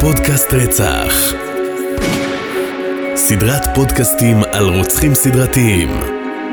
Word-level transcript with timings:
פודקאסט 0.00 0.52
רצח. 0.52 1.12
סדרת 3.14 3.66
פודקאסטים 3.74 4.36
על 4.52 4.64
רוצחים 4.64 5.14
סדרתיים, 5.14 5.88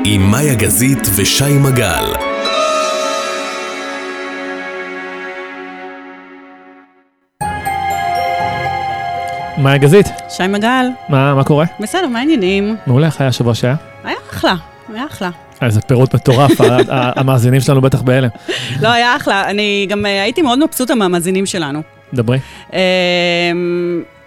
עם 0.04 0.30
מאיה 0.30 0.54
גזית 0.54 0.98
ושי 1.16 1.52
מגל. 1.52 2.04
מאיה 9.58 9.78
גזית, 9.78 10.06
שי 10.28 10.46
מגל, 10.46 10.86
מה, 11.08 11.34
מה 11.34 11.44
קורה? 11.44 11.66
בסדר, 11.80 12.06
מה 12.06 12.18
העניינים? 12.18 12.76
מעולה, 12.86 13.06
איך 13.06 13.20
היה 13.20 13.28
השבוע 13.28 13.54
שהיה? 13.54 13.76
היה 14.04 14.16
אחלה, 14.30 14.54
היה 14.94 15.06
אחלה. 15.06 15.30
איזה 15.62 15.80
פירוט 15.80 16.14
מטורף, 16.14 16.60
המאזינים 16.90 17.60
שלנו 17.60 17.80
בטח 17.80 18.02
בהלם. 18.02 18.28
לא, 18.80 18.88
היה 18.88 19.16
אחלה. 19.16 19.50
אני 19.50 19.86
גם 19.88 20.06
אה, 20.06 20.22
הייתי 20.22 20.42
מאוד 20.42 20.58
מבסוטה 20.64 20.94
מהמאזינים 20.94 21.46
שלנו. 21.46 21.97
דברי. 22.14 22.38
אה, 22.72 23.52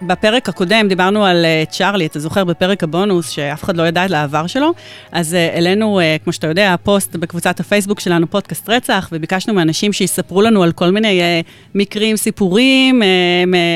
בפרק 0.06 0.48
הקודם 0.48 0.88
דיברנו 0.88 1.24
על 1.24 1.44
אה, 1.44 1.64
צ'ארלי, 1.70 2.06
אתה 2.06 2.18
זוכר 2.18 2.44
בפרק 2.44 2.82
הבונוס 2.82 3.28
שאף 3.30 3.64
אחד 3.64 3.76
לא 3.76 3.82
ידע 3.82 4.06
את 4.06 4.10
העבר 4.10 4.46
שלו? 4.46 4.72
אז 5.12 5.34
אה, 5.34 5.54
העלינו, 5.54 6.00
אה, 6.00 6.16
כמו 6.24 6.32
שאתה 6.32 6.46
יודע, 6.46 6.74
פוסט 6.82 7.16
בקבוצת 7.16 7.60
הפייסבוק 7.60 8.00
שלנו, 8.00 8.30
פודקאסט 8.30 8.68
רצח, 8.68 9.08
וביקשנו 9.12 9.54
מאנשים 9.54 9.92
שיספרו 9.92 10.42
לנו 10.42 10.62
על 10.62 10.72
כל 10.72 10.90
מיני 10.90 11.20
מקרים, 11.74 12.16
סיפורים, 12.16 13.02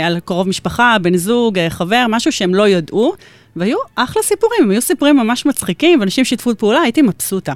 על 0.05 0.21
קרוב 0.25 0.49
משפחה, 0.49 0.97
בן 1.03 1.17
זוג, 1.17 1.59
חבר, 1.69 2.07
משהו 2.09 2.33
שהם 2.33 2.55
לא 2.55 2.69
ידעו. 2.69 3.15
והיו 3.57 3.79
אחלה 3.95 4.23
סיפורים, 4.23 4.59
הם 4.63 4.71
היו 4.71 4.83
סיפורים 4.83 5.17
ממש 5.17 5.47
מצחיקים, 5.47 6.01
ואנשים 6.01 6.25
שיתפו 6.25 6.57
פעולה, 6.57 6.81
הייתי 6.81 7.03
מבסוטה. 7.03 7.53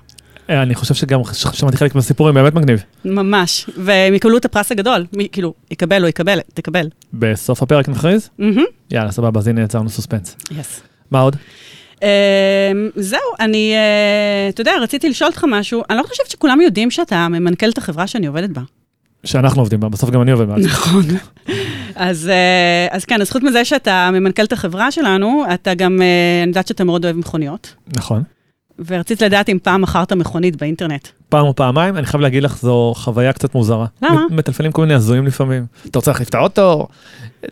אני 0.50 0.74
חושב 0.74 0.94
שגם 0.94 1.20
שמעתי 1.52 1.76
חלק 1.76 1.94
מהסיפורים, 1.94 2.34
באמת 2.34 2.54
מגניב. 2.54 2.82
ממש. 3.04 3.66
והם 3.76 4.14
יקבלו 4.14 4.36
את 4.36 4.44
הפרס 4.44 4.72
הגדול. 4.72 5.06
כאילו, 5.32 5.54
יקבל 5.70 6.02
או 6.02 6.08
יקבל, 6.08 6.38
תקבל. 6.54 6.88
בסוף 7.14 7.62
הפרק 7.62 7.88
נכריז? 7.88 8.30
יאללה, 8.90 9.10
סבבה, 9.12 9.40
אז 9.40 9.48
הנה 9.48 9.62
יצרנו 9.62 9.90
סוספנס. 9.90 10.36
יס. 10.50 10.80
מה 11.10 11.20
עוד? 11.20 11.36
אמ, 12.02 12.08
זהו, 12.96 13.20
אני, 13.40 13.72
אה, 13.74 14.48
אתה 14.48 14.60
יודע, 14.60 14.72
רציתי 14.82 15.08
לשאול 15.08 15.30
אותך 15.30 15.44
משהו. 15.48 15.82
אני 15.90 15.98
לא 15.98 16.02
חושבת 16.02 16.30
שכולם 16.30 16.60
יודעים 16.60 16.90
שאתה 16.90 17.28
ממנכ"ל 17.28 17.70
את 17.70 17.78
החברה 17.78 18.06
שאני 18.06 18.26
עובדת 18.26 18.50
בה. 18.50 18.62
שאנחנו 19.24 19.62
עובדים 19.62 19.80
בה, 19.80 19.88
בסוף 19.88 20.10
גם 20.10 20.22
אני 20.22 20.30
עובד 20.30 20.48
בה. 20.48 20.54
נכון. 20.56 21.02
אז, 21.94 22.28
אה, 22.28 22.86
אז 22.90 23.04
כן, 23.04 23.20
אז 23.20 23.30
חוץ 23.30 23.42
מזה 23.42 23.64
שאתה 23.64 24.10
ממנכ"ל 24.12 24.44
את 24.44 24.52
החברה 24.52 24.90
שלנו, 24.90 25.44
אתה 25.54 25.74
גם, 25.74 26.02
אה, 26.02 26.42
אני 26.42 26.48
יודעת 26.48 26.66
שאתה 26.66 26.84
מאוד 26.84 27.04
אוהב 27.04 27.16
מכוניות. 27.16 27.74
נכון. 27.96 28.22
ורציתי 28.86 29.24
לדעת 29.24 29.48
אם 29.48 29.58
פעם 29.62 29.80
מכרת 29.82 30.12
מכונית 30.12 30.56
באינטרנט. 30.56 31.08
פעם 31.28 31.46
או 31.46 31.54
פעמיים, 31.56 31.96
אני 31.96 32.06
חייב 32.06 32.20
להגיד 32.20 32.42
לך, 32.42 32.56
זו 32.58 32.92
חוויה 32.96 33.32
קצת 33.32 33.54
מוזרה. 33.54 33.86
למה? 34.02 34.26
מ- 34.30 34.36
מטלפלים 34.36 34.72
כל 34.72 34.82
מיני 34.82 34.94
הזויים 34.94 35.26
לפעמים. 35.26 35.66
אתה 35.86 35.98
רוצה 35.98 36.10
להחליף 36.10 36.28
את 36.28 36.34
האוטו? 36.34 36.88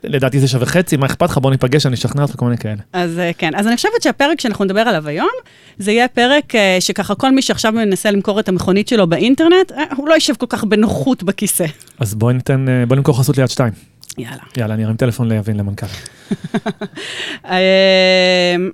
לדעתי 0.04 0.40
זה 0.40 0.48
שווה 0.48 0.66
חצי, 0.66 0.96
מה 0.96 1.06
אכפת 1.06 1.30
לך? 1.30 1.38
בוא 1.38 1.50
ניפגש, 1.50 1.86
אני 1.86 1.94
אשכנע 1.94 2.22
אותך 2.22 2.34
כל 2.36 2.44
מיני 2.44 2.58
כאלה. 2.58 2.80
אז 2.92 3.18
אה, 3.18 3.30
כן, 3.38 3.54
אז 3.54 3.66
אני 3.66 3.76
חושבת 3.76 4.02
שהפרק 4.02 4.40
שאנחנו 4.40 4.64
נדבר 4.64 4.80
עליו 4.80 5.08
היום, 5.08 5.28
זה 5.78 5.92
יהיה 5.92 6.08
פרק 6.08 6.54
אה, 6.54 6.76
שככה 6.80 7.14
כל 7.14 7.30
מי 7.30 7.42
שעכשיו 7.42 7.72
מנסה 7.72 8.10
למכור 8.10 8.40
את 8.40 8.48
המכונית 8.48 8.88
שלו 8.88 9.06
באינטרנט, 9.06 9.72
אה, 9.72 9.84
הוא 9.96 10.08
לא 10.08 10.14
יישב 10.14 10.34
כל 10.38 10.46
כך 10.48 10.64
בנוחות 10.64 11.22
בכיסא. 11.22 11.66
אז 11.98 12.14
בואי 12.14 12.34
ניתן, 12.34 12.66
בואי 12.88 12.96
נמכור 12.96 13.18
חסות 13.18 13.38
ליד 13.38 13.48
שתיים. 13.48 13.72
יאללה. 14.18 14.36
יאללה, 14.56 14.74
אני 14.74 14.84
ארים 14.84 14.96
טלפון 14.96 15.28
ליבין 15.28 15.56
למנכ"ל. 15.56 15.86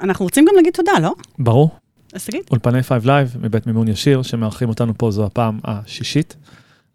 אנחנו 0.02 0.24
רוצים 0.24 0.44
גם 0.48 0.54
להגיד 0.56 0.72
תודה, 0.72 0.92
לא? 1.02 1.12
ברור. 1.38 1.83
אז 2.14 2.26
תגיד. 2.26 2.42
אולפני 2.50 2.82
5 2.82 3.04
Live 3.04 3.38
מבית 3.40 3.66
מימון 3.66 3.88
ישיר, 3.88 4.22
שמארחים 4.22 4.68
אותנו 4.68 4.92
פה 4.98 5.10
זו 5.10 5.26
הפעם 5.26 5.60
השישית. 5.64 6.36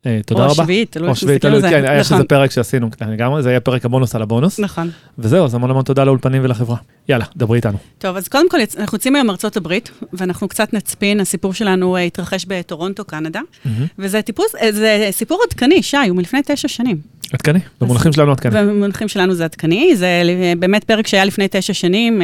אה, 0.06 0.20
תודה 0.26 0.46
או 0.46 0.52
רבה. 0.52 0.62
השביעית, 0.62 0.92
תלוי 0.92 1.08
או 1.08 1.14
איך 1.14 1.24
מסתכלים 1.24 1.54
על 1.54 1.62
זה. 1.62 1.70
כן, 1.70 1.86
היה 1.86 2.00
נכון, 2.00 2.18
שזה 2.18 2.24
פרק 2.24 2.52
שעשינו 2.52 2.92
כן, 2.92 3.10
לגמרי, 3.10 3.44
זה 3.44 3.50
יהיה 3.50 3.60
פרק 3.60 3.86
הבונוס 3.86 4.16
על 4.16 4.22
הבונוס. 4.22 4.60
נכון. 4.60 4.90
וזהו, 5.18 5.46
אז 5.46 5.56
המון 5.56 5.70
המון 5.70 5.84
תודה 5.84 6.04
לאולפנים 6.04 6.44
ולחברה. 6.44 6.78
יאללה, 7.10 7.26
דברי 7.36 7.58
איתנו. 7.58 7.78
טוב, 7.98 8.16
אז 8.16 8.28
קודם 8.28 8.50
כל, 8.50 8.58
אנחנו 8.78 8.96
יוצאים 8.96 9.16
היום 9.16 9.28
מארצות 9.28 9.58
הברית, 9.58 9.92
ואנחנו 10.14 10.48
קצת 10.48 10.74
נצפין, 10.74 11.20
הסיפור 11.20 11.54
שלנו 11.54 11.96
אה, 11.96 12.02
התרחש 12.02 12.46
בטורונטו, 12.48 13.06
קנדה, 13.06 13.42
וזה 14.00 14.22
טיפוס, 14.22 14.56
אה, 14.62 14.72
זה 14.72 15.08
סיפור 15.12 15.42
עדכני, 15.48 15.84
שי, 15.84 15.98
הוא 15.98 16.18
מלפני 16.18 16.40
תשע 16.46 16.68
שנים. 16.68 16.98
עדכני, 17.34 17.60
במונחים 17.82 18.14
שלנו 18.14 18.32
עדכני. 18.32 18.52
במונחים 18.52 19.08
שלנו 19.08 19.34
זה 19.34 19.44
עדכני, 19.44 19.96
זה 19.96 20.22
באמת 20.60 20.84
פרק 20.84 21.08
שהיה 21.08 21.26
לפני 21.26 21.48
תשע 21.50 21.74
שנים, 21.74 22.22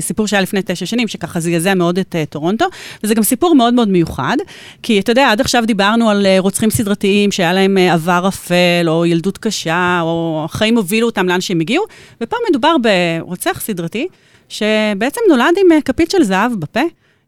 סיפור 0.00 0.26
שהיה 0.26 0.42
לפני 0.42 0.60
תשע 0.64 0.86
שנים, 0.86 1.08
שככה 1.08 1.40
זעזע 1.40 1.74
מאוד 1.74 1.98
את 1.98 2.16
טורונטו, 2.30 2.66
וזה 3.04 3.14
גם 3.14 3.22
סיפור 3.22 3.54
מאוד 3.54 3.74
מאוד 3.74 3.88
מיוחד, 3.88 4.36
כי 4.82 5.00
אתה 5.00 5.12
יודע, 5.12 5.30
עד 5.30 5.40
עכשיו 5.40 5.64
דיברנו 5.66 6.10
על 6.10 6.26
רוצחים 6.38 6.70
סדרתיים 6.90 7.32
שהיה 7.32 7.52
להם 7.52 7.78
אה, 7.78 7.92
עבר 7.92 8.24
אפל, 8.28 8.84
או 8.88 9.06
ילדות 9.06 9.38
קשה, 9.38 9.98
או 10.02 10.42
החיים 10.44 10.76
הובילו 10.76 11.06
אותם 11.06 11.28
לאן 11.28 11.40
שהם 11.40 11.60
הגיעו, 11.60 11.84
ופה 12.20 12.36
מדובר 12.50 12.76
ברוצח 12.82 13.60
סדרתי, 13.60 14.06
שבעצם 14.48 15.20
נולד 15.28 15.44
עם 15.64 15.72
אה, 15.72 15.80
כפית 15.84 16.10
של 16.10 16.22
זהב 16.22 16.52
בפה, 16.52 16.80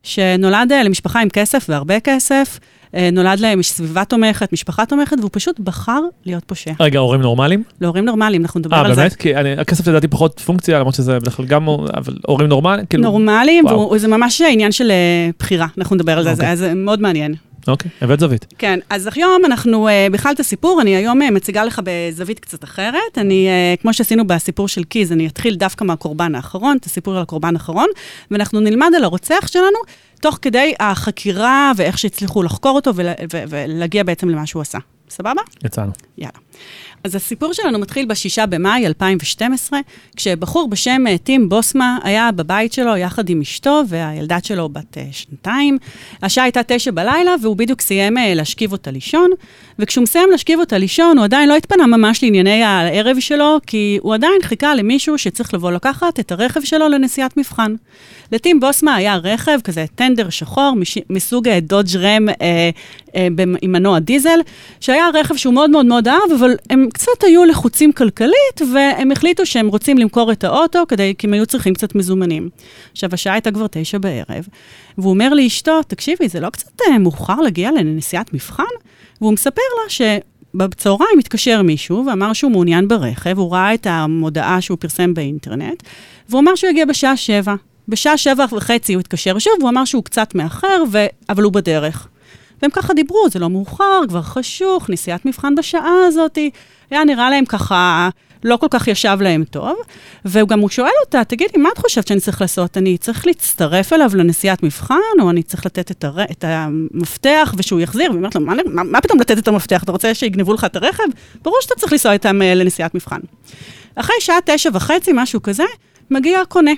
שנולד 0.02 0.72
אה, 0.72 0.82
למשפחה 0.82 1.20
עם 1.20 1.28
כסף 1.28 1.66
והרבה 1.68 2.00
כסף, 2.00 2.58
אה, 2.94 3.08
נולד 3.12 3.40
להם 3.40 3.62
סביבה 3.62 4.04
תומכת, 4.04 4.52
משפחה 4.52 4.86
תומכת, 4.86 5.16
והוא 5.20 5.30
פשוט 5.32 5.60
בחר 5.60 6.00
להיות 6.26 6.44
פושע. 6.46 6.70
רגע, 6.80 6.98
הורים 6.98 7.20
נורמליים? 7.20 7.62
להורים 7.80 8.04
נורמליים, 8.04 8.42
אנחנו 8.42 8.60
נדבר 8.60 8.76
אה, 8.76 8.80
על 8.86 8.94
זה. 8.94 9.00
באמת? 9.00 9.14
כי 9.16 9.36
אני- 9.36 9.52
הכסף 9.52 9.88
לדעתי 9.88 10.08
פחות 10.08 10.40
פונקציה, 10.40 10.78
למרות 10.78 10.94
שזה 10.94 11.18
בדרך 11.20 11.36
כלל 11.36 11.46
גם, 11.46 11.68
אבל 11.68 12.14
הורים 12.26 12.48
נורמליים? 12.48 12.86
כאילו- 12.86 13.02
נורמליים. 13.02 13.64
וזה 13.92 14.08
ממש 14.08 14.40
עניין 14.40 14.72
של 14.72 14.90
אה, 14.90 15.30
בחירה, 15.38 15.66
אנחנו 15.78 15.96
נדבר 15.96 16.18
על 16.18 16.24
זה, 16.24 16.32
אוקיי. 16.32 16.56
זה- 16.56 16.68
זה 16.68 16.74
מאוד 16.74 17.00
מעניין. 17.00 17.34
אוקיי, 17.68 17.90
הבאת 18.00 18.20
זווית. 18.20 18.46
כן, 18.58 18.78
אז 18.90 19.08
היום 19.14 19.44
אנחנו, 19.44 19.88
אה, 19.88 20.06
בכלל 20.12 20.32
את 20.32 20.40
הסיפור, 20.40 20.80
אני 20.80 20.96
היום 20.96 21.22
אה, 21.22 21.30
מציגה 21.30 21.64
לך 21.64 21.80
בזווית 21.84 22.40
קצת 22.40 22.64
אחרת. 22.64 23.18
אני, 23.18 23.48
אה, 23.48 23.74
כמו 23.82 23.94
שעשינו 23.94 24.26
בסיפור 24.26 24.68
של 24.68 24.84
קיז, 24.84 25.12
אני 25.12 25.26
אתחיל 25.26 25.54
דווקא 25.54 25.84
מהקורבן 25.84 26.34
האחרון, 26.34 26.76
את 26.76 26.84
הסיפור 26.84 27.16
על 27.16 27.22
הקורבן 27.22 27.54
האחרון, 27.54 27.86
ואנחנו 28.30 28.60
נלמד 28.60 28.90
על 28.96 29.04
הרוצח 29.04 29.46
שלנו, 29.46 29.78
תוך 30.20 30.38
כדי 30.42 30.74
החקירה 30.80 31.72
ואיך 31.76 31.98
שהצליחו 31.98 32.42
לחקור 32.42 32.76
אותו 32.76 32.94
ול, 32.94 33.06
ו, 33.32 33.42
ולהגיע 33.48 34.04
בעצם 34.04 34.28
למה 34.28 34.46
שהוא 34.46 34.62
עשה. 34.62 34.78
סבבה? 35.10 35.42
יצאנו. 35.64 35.92
יאללה. 36.18 36.38
אז 37.04 37.14
הסיפור 37.14 37.52
שלנו 37.52 37.78
מתחיל 37.78 38.06
בשישה 38.06 38.46
במאי 38.46 38.86
2012, 38.86 39.80
כשבחור 40.16 40.68
בשם 40.68 41.06
אה, 41.06 41.18
טים 41.18 41.48
בוסמה 41.48 41.98
היה 42.02 42.32
בבית 42.32 42.72
שלו 42.72 42.96
יחד 42.96 43.28
עם 43.28 43.40
אשתו 43.40 43.82
והילדת 43.88 44.44
שלו 44.44 44.68
בת 44.68 44.98
אה, 44.98 45.06
שנתיים. 45.10 45.78
השעה 46.22 46.44
הייתה 46.44 46.60
תשע 46.66 46.90
בלילה 46.90 47.34
והוא 47.42 47.56
בדיוק 47.56 47.80
סיים 47.80 48.18
אה, 48.18 48.34
להשכיב 48.34 48.72
אותה 48.72 48.90
לישון, 48.90 49.30
וכשהוא 49.78 50.02
מסיים 50.02 50.30
להשכיב 50.30 50.60
אותה 50.60 50.78
לישון, 50.78 51.18
הוא 51.18 51.24
עדיין 51.24 51.48
לא 51.48 51.56
התפנה 51.56 51.86
ממש 51.86 52.22
לענייני 52.22 52.62
הערב 52.62 53.16
שלו, 53.20 53.58
כי 53.66 53.98
הוא 54.02 54.14
עדיין 54.14 54.42
חיכה 54.42 54.74
למישהו 54.74 55.18
שצריך 55.18 55.54
לבוא 55.54 55.70
לקחת 55.70 56.20
את 56.20 56.32
הרכב 56.32 56.60
שלו 56.64 56.88
לנסיעת 56.88 57.36
מבחן. 57.36 57.74
לטים 58.32 58.60
בוסמה 58.60 58.94
היה 58.94 59.16
רכב 59.16 59.58
כזה 59.64 59.84
טנדר 59.94 60.30
שחור 60.30 60.74
מסוג 61.10 61.48
דודג' 61.48 61.96
רם 61.96 62.28
אה, 62.28 62.70
אה, 63.14 63.28
עם 63.62 63.72
מנוע 63.72 63.98
דיזל, 63.98 64.38
שהיה 64.80 65.08
רכב 65.14 65.36
שהוא 65.36 65.54
מאוד 65.54 65.70
מאוד 65.70 65.86
מאוד 65.86 66.08
אהב, 66.08 66.32
אבל 66.38 66.56
הם 66.70 66.87
קצת 66.90 67.22
היו 67.22 67.44
לחוצים 67.44 67.92
כלכלית, 67.92 68.62
והם 68.74 69.12
החליטו 69.12 69.46
שהם 69.46 69.68
רוצים 69.68 69.98
למכור 69.98 70.32
את 70.32 70.44
האוטו, 70.44 70.84
כדי, 70.88 71.14
כי 71.18 71.26
הם 71.26 71.32
היו 71.32 71.46
צריכים 71.46 71.74
קצת 71.74 71.94
מזומנים. 71.94 72.48
עכשיו, 72.92 73.10
השעה 73.12 73.32
הייתה 73.32 73.50
כבר 73.50 73.66
תשע 73.70 73.98
בערב, 73.98 74.46
והוא 74.98 75.10
אומר 75.10 75.34
לאשתו, 75.34 75.82
תקשיבי, 75.82 76.28
זה 76.28 76.40
לא 76.40 76.50
קצת 76.50 76.80
אה, 76.88 76.98
מאוחר 76.98 77.40
להגיע 77.40 77.70
לנסיעת 77.72 78.34
מבחן? 78.34 78.62
והוא 79.20 79.32
מספר 79.32 79.62
לה 79.82 79.90
ש... 79.90 80.02
בצהריים 80.54 81.18
התקשר 81.18 81.62
מישהו 81.62 82.06
ואמר 82.06 82.32
שהוא 82.32 82.52
מעוניין 82.52 82.88
ברכב, 82.88 83.38
הוא 83.38 83.52
ראה 83.52 83.74
את 83.74 83.86
המודעה 83.86 84.60
שהוא 84.60 84.78
פרסם 84.80 85.14
באינטרנט, 85.14 85.82
והוא 86.28 86.40
אמר 86.40 86.54
שהוא 86.54 86.70
יגיע 86.70 86.84
בשעה 86.84 87.16
שבע. 87.16 87.54
בשעה 87.88 88.16
שבע 88.16 88.44
וחצי 88.52 88.94
הוא 88.94 89.00
התקשר 89.00 89.38
שוב, 89.38 89.52
והוא 89.58 89.70
אמר 89.70 89.84
שהוא 89.84 90.04
קצת 90.04 90.34
מאחר, 90.34 90.82
ו... 90.92 91.06
אבל 91.28 91.42
הוא 91.42 91.52
בדרך. 91.52 92.08
והם 92.62 92.70
ככה 92.70 92.94
דיברו, 92.94 93.26
זה 93.30 93.38
לא 93.38 93.50
מאוחר, 93.50 94.00
כבר 94.08 94.22
חשוך, 94.22 94.90
נסיעת 94.90 95.26
מבחן 95.26 95.54
בשעה 95.54 96.06
הזאת. 96.06 96.38
היה 96.90 97.04
נראה 97.04 97.30
להם 97.30 97.44
ככה, 97.44 98.08
לא 98.44 98.56
כל 98.56 98.66
כך 98.70 98.88
ישב 98.88 99.18
להם 99.20 99.44
טוב. 99.44 99.76
וגם 100.24 100.60
הוא 100.60 100.68
שואל 100.68 100.90
אותה, 101.04 101.24
תגידי, 101.24 101.58
מה 101.58 101.68
את 101.72 101.78
חושבת 101.78 102.06
שאני 102.06 102.20
צריך 102.20 102.40
לעשות? 102.40 102.76
אני 102.76 102.98
צריך 102.98 103.26
להצטרף 103.26 103.92
אליו 103.92 104.10
לנסיעת 104.14 104.62
מבחן, 104.62 104.94
או 105.20 105.30
אני 105.30 105.42
צריך 105.42 105.66
לתת 105.66 105.90
את, 105.90 106.04
הר... 106.04 106.22
את 106.22 106.44
המפתח 106.48 107.54
ושהוא 107.56 107.80
יחזיר? 107.80 108.10
והיא 108.10 108.18
אומרת 108.18 108.34
לו, 108.34 108.40
מה, 108.40 108.54
מה, 108.66 108.82
מה 108.82 109.00
פתאום 109.00 109.20
לתת 109.20 109.38
את 109.38 109.48
המפתח? 109.48 109.82
אתה 109.82 109.92
רוצה 109.92 110.14
שיגנבו 110.14 110.52
לך 110.52 110.64
את 110.64 110.76
הרכב? 110.76 111.04
ברור 111.42 111.58
שאתה 111.60 111.74
צריך 111.74 111.92
לנסוע 111.92 112.12
איתם 112.12 112.42
אה, 112.42 112.54
לנסיעת 112.54 112.94
מבחן. 112.94 113.20
אחרי 113.94 114.16
שעה 114.20 114.38
תשע 114.44 114.70
וחצי, 114.72 115.10
משהו 115.14 115.42
כזה, 115.42 115.64
מגיע 116.10 116.40
הקונה. 116.40 116.72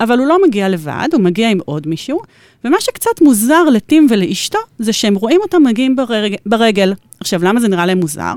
אבל 0.00 0.18
הוא 0.18 0.26
לא 0.26 0.42
מגיע 0.46 0.68
לבד, 0.68 1.08
הוא 1.12 1.20
מגיע 1.20 1.50
עם 1.50 1.58
עוד 1.64 1.86
מישהו, 1.86 2.20
ומה 2.64 2.80
שקצת 2.80 3.20
מוזר 3.20 3.64
לטים 3.64 4.06
ולאשתו, 4.10 4.58
זה 4.78 4.92
שהם 4.92 5.14
רואים 5.14 5.40
אותם 5.42 5.62
מגיעים 5.62 5.96
ברג... 5.96 6.34
ברגל. 6.46 6.92
עכשיו, 7.26 7.44
למה 7.44 7.60
זה 7.60 7.68
נראה 7.68 7.86
להם 7.86 8.00
מוזר? 8.00 8.34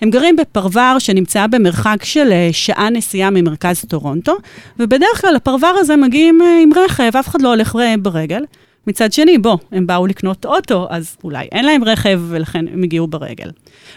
הם 0.00 0.10
גרים 0.10 0.36
בפרבר 0.36 0.96
שנמצא 0.98 1.46
במרחק 1.46 2.04
של 2.04 2.32
אה, 2.32 2.48
שעה 2.52 2.90
נסיעה 2.90 3.30
ממרכז 3.30 3.84
טורונטו, 3.88 4.36
ובדרך 4.78 5.20
כלל 5.20 5.34
לפרבר 5.34 5.66
הזה 5.66 5.96
מגיעים 5.96 6.42
אה, 6.42 6.58
עם 6.62 6.70
רכב, 6.76 7.16
אף 7.16 7.28
אחד 7.28 7.42
לא 7.42 7.48
הולך 7.48 7.76
אה, 7.76 7.94
ברגל. 7.98 8.44
מצד 8.86 9.12
שני, 9.12 9.38
בוא, 9.38 9.56
הם 9.72 9.86
באו 9.86 10.06
לקנות 10.06 10.46
אוטו, 10.46 10.86
אז 10.90 11.16
אולי 11.24 11.48
אין 11.52 11.64
להם 11.64 11.84
רכב, 11.84 12.20
ולכן 12.28 12.64
הם 12.72 12.82
הגיעו 12.82 13.06
ברגל. 13.06 13.50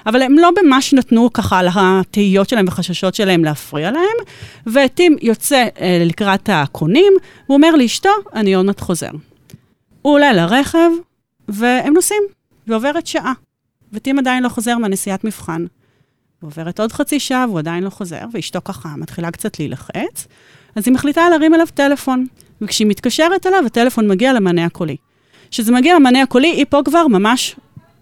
אבל 0.06 0.22
הם 0.22 0.40
לא 0.40 0.52
ממש 0.64 0.94
נתנו 0.94 1.34
ככה 1.34 1.60
על 1.60 1.68
התהיות 1.74 2.50
שלהם 2.50 2.66
וחששות 2.68 3.16
שלהם 3.16 3.44
להפריע 3.44 3.92
להם, 3.92 4.18
וטים 4.74 5.18
יוצא 5.22 5.66
אה, 5.82 6.04
לקראת 6.06 6.50
הקונים, 6.54 7.14
והוא 7.46 7.56
אומר 7.56 7.76
לאשתו, 7.76 8.10
אני 8.34 8.56
עוד 8.56 8.66
מעט 8.66 8.80
חוזר. 8.80 9.12
הוא 10.02 10.14
עולה 10.14 10.34
לרכב, 10.34 10.90
והם 11.48 11.94
נוסעים, 11.94 12.24
ועוברת 12.68 13.08
שעה. 13.08 13.34
וטים 13.96 14.20
עדיין 14.20 14.44
לא 14.44 14.50
חוזר 14.50 14.78
מהנסיעת 14.78 15.24
מבחן. 15.24 15.66
ועוברת 16.42 16.80
עוד 16.80 16.92
חצי 16.92 17.20
שעה, 17.20 17.46
והוא 17.48 17.60
עדיין 17.60 17.84
לא 17.84 17.90
חוזר, 17.90 18.22
ואשתו 18.34 18.60
ככה 18.66 18.90
מתחילה 18.98 19.32
קצת 19.32 19.60
להילחץ, 19.60 20.28
אז 20.76 20.84
היא 20.86 20.94
מחליטה 20.94 21.30
להרים 21.30 21.54
אליו 21.54 21.68
טלפון. 21.74 22.26
וכשהיא 22.62 22.88
מתקשרת 22.88 23.48
אליו, 23.48 23.66
הטלפון 23.66 24.08
מגיע 24.08 24.34
למענה 24.34 24.66
הקולי. 24.66 24.96
כשזה 25.52 25.72
מגיע 25.72 25.96
למענה 25.96 26.22
הקולי, 26.22 26.48
היא 26.48 26.66
פה 26.70 26.82
כבר 26.86 27.08
ממש 27.08 27.56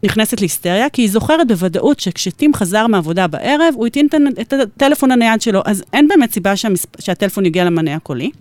נכנסת 0.04 0.40
להיסטריה, 0.40 0.90
כי 0.90 1.02
היא 1.02 1.10
זוכרת 1.10 1.48
בוודאות 1.48 2.00
שכשטים 2.00 2.54
חזר 2.54 2.88
מהעבודה 2.88 3.28
בערב, 3.28 3.74
הוא 3.74 3.88
הטעין 3.88 4.08
את 4.42 4.54
הטלפון 4.54 5.12
הנייד 5.12 5.42
שלו, 5.42 5.62
אז 5.66 5.84
אין 5.94 6.08
באמת 6.08 6.34
סיבה 6.34 6.56
שהמספ... 6.56 7.02
שהטלפון 7.02 7.46
יגיע 7.46 7.66
למענה 7.66 7.96
הקולי. 7.96 8.32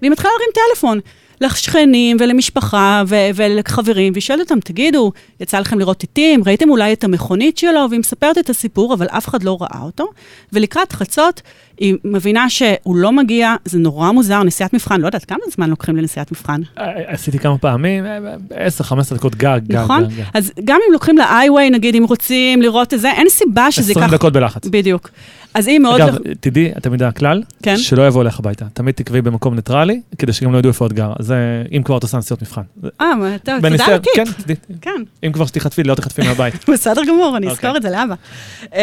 והיא 0.00 0.10
מתחילה 0.10 0.30
להרים 0.32 0.50
טלפון. 0.54 1.00
לשכנים 1.40 2.16
ולמשפחה 2.20 3.02
ו- 3.06 3.28
ולחברים, 3.34 4.12
והיא 4.12 4.22
שואלת 4.22 4.40
אותם, 4.40 4.60
תגידו, 4.60 5.12
יצא 5.40 5.58
לכם 5.58 5.78
לראות 5.78 6.02
עיתים? 6.02 6.42
ראיתם 6.46 6.70
אולי 6.70 6.92
את 6.92 7.04
המכונית 7.04 7.58
שלו? 7.58 7.86
והיא 7.90 8.00
מספרת 8.00 8.38
את 8.38 8.50
הסיפור, 8.50 8.94
אבל 8.94 9.06
אף 9.06 9.28
אחד 9.28 9.42
לא 9.42 9.58
ראה 9.60 9.80
אותו. 9.82 10.10
ולקראת 10.52 10.92
חצות, 10.92 11.42
היא 11.78 11.94
מבינה 12.04 12.50
שהוא 12.50 12.96
לא 12.96 13.12
מגיע, 13.12 13.54
זה 13.64 13.78
נורא 13.78 14.12
מוזר, 14.12 14.42
נסיעת 14.42 14.74
מבחן, 14.74 15.00
לא 15.00 15.06
יודעת 15.06 15.24
כמה 15.24 15.38
זמן 15.54 15.70
לוקחים 15.70 15.96
לנסיעת 15.96 16.32
מבחן. 16.32 16.60
עשיתי 17.06 17.38
כמה 17.38 17.58
פעמים, 17.58 18.04
10-15 18.80 19.14
דקות 19.14 19.34
גג, 19.34 19.60
גג, 19.66 19.76
נכון? 19.76 20.04
גג. 20.04 20.22
אז 20.34 20.52
גם 20.64 20.78
אם 20.88 20.92
לוקחים 20.92 21.18
ל-iWay, 21.18 21.72
נגיד, 21.72 21.94
אם 21.94 22.04
רוצים 22.08 22.62
לראות 22.62 22.94
את 22.94 23.00
זה, 23.00 23.10
אין 23.10 23.28
סיבה 23.28 23.72
שזה 23.72 23.90
ייקח... 23.90 24.00
20 24.00 24.14
דקות 24.14 24.32
בלחץ. 24.32 24.66
בדיוק. 24.66 25.10
אז 25.56 25.66
היא 25.66 25.78
מאוד... 25.78 26.00
אגב, 26.00 26.16
תדעי, 26.40 26.72
אתה 26.76 26.88
יודע 26.88 27.08
הכלל, 27.08 27.42
כן. 27.62 27.76
שלא 27.76 28.06
יבוא 28.06 28.22
אליך 28.22 28.38
הביתה. 28.38 28.64
תמיד 28.72 28.94
תקבעי 28.94 29.22
במקום 29.22 29.54
ניטרלי, 29.54 30.00
כדי 30.18 30.32
שגם 30.32 30.52
לא 30.52 30.58
ידעו 30.58 30.68
איפה 30.68 30.86
את 30.86 30.92
גרה. 30.92 31.14
זה, 31.18 31.62
אם 31.76 31.82
כבר 31.82 31.98
את 31.98 32.02
עושה 32.02 32.18
נסיעות 32.18 32.42
מבחן. 32.42 32.62
אה, 33.00 33.12
טוב, 33.44 33.68
תודה 33.68 33.84
על 33.86 33.92
הטיפ. 33.92 34.12
כן, 34.14 34.24
תדעי. 34.42 34.56
כן. 34.80 35.02
אם 35.26 35.32
כבר 35.32 35.46
שתחטפי, 35.46 35.82
לא 35.82 35.94
תחטפי 35.94 36.22
מהבית. 36.22 36.68
בסדר 36.72 37.04
גמור, 37.08 37.36
אני 37.36 37.50
אזכור 37.50 37.70
אוקיי. 37.70 37.76
את 37.76 37.82
זה 37.82 37.90
לאבא. 37.90 38.14
אמ, 38.72 38.78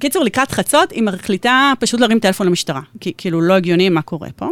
קיצור, 0.00 0.24
לקראת 0.24 0.50
חצות, 0.50 0.90
היא 0.90 1.02
מחליטה 1.02 1.72
פשוט 1.86 2.00
להרים 2.00 2.18
טלפון 2.18 2.46
למשטרה, 2.46 2.80
כי 3.00 3.12
כאילו 3.18 3.40
לא 3.40 3.54
הגיוני 3.54 3.88
מה 3.88 4.02
קורה 4.02 4.28
פה. 4.36 4.48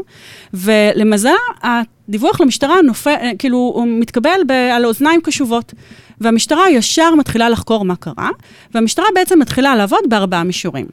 ולמזלה, 0.55 1.33
הדיווח 1.63 2.41
למשטרה 2.41 2.83
נופל, 2.83 3.17
כאילו, 3.39 3.57
הוא 3.75 3.87
מתקבל 4.01 4.41
ב- 4.47 4.53
על 4.53 4.87
אוזניים 4.87 5.21
קשובות. 5.21 5.75
והמשטרה 6.21 6.71
ישר 6.71 7.15
מתחילה 7.15 7.49
לחקור 7.49 7.85
מה 7.85 7.97
קרה, 7.97 8.31
והמשטרה 8.75 9.07
בעצם 9.15 9.39
מתחילה 9.39 9.77
לעבוד 9.77 10.01
בארבעה 10.09 10.45
מישורים. 10.45 10.87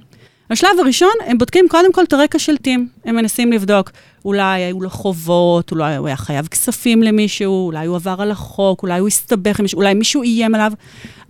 בשלב 0.49 0.69
הראשון, 0.79 1.11
הם 1.25 1.37
בודקים 1.37 1.65
קודם 1.69 1.93
כל 1.93 2.03
את 2.03 2.13
הרקע 2.13 2.39
של 2.39 2.57
טים. 2.57 2.87
הם 3.05 3.15
מנסים 3.15 3.51
לבדוק, 3.51 3.91
אולי 4.25 4.61
היו 4.61 4.81
לו 4.81 4.89
חובות, 4.89 5.71
אולי 5.71 5.95
הוא 5.95 6.07
היה 6.07 6.17
חייב 6.17 6.47
כספים 6.47 7.03
למישהו, 7.03 7.65
אולי 7.65 7.85
הוא 7.85 7.95
עבר 7.95 8.15
על 8.19 8.31
החוק, 8.31 8.83
אולי 8.83 8.99
הוא 8.99 9.07
הסתבך 9.07 9.59
עם 9.59 9.63
מישהו, 9.63 9.77
אולי 9.77 9.93
מישהו 9.93 10.21
איים 10.21 10.55
עליו. 10.55 10.71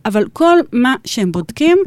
אבל 0.06 0.28
כל 0.34 0.58
מה 0.74 0.96
שהם 1.06 1.32
בודקים, 1.32 1.78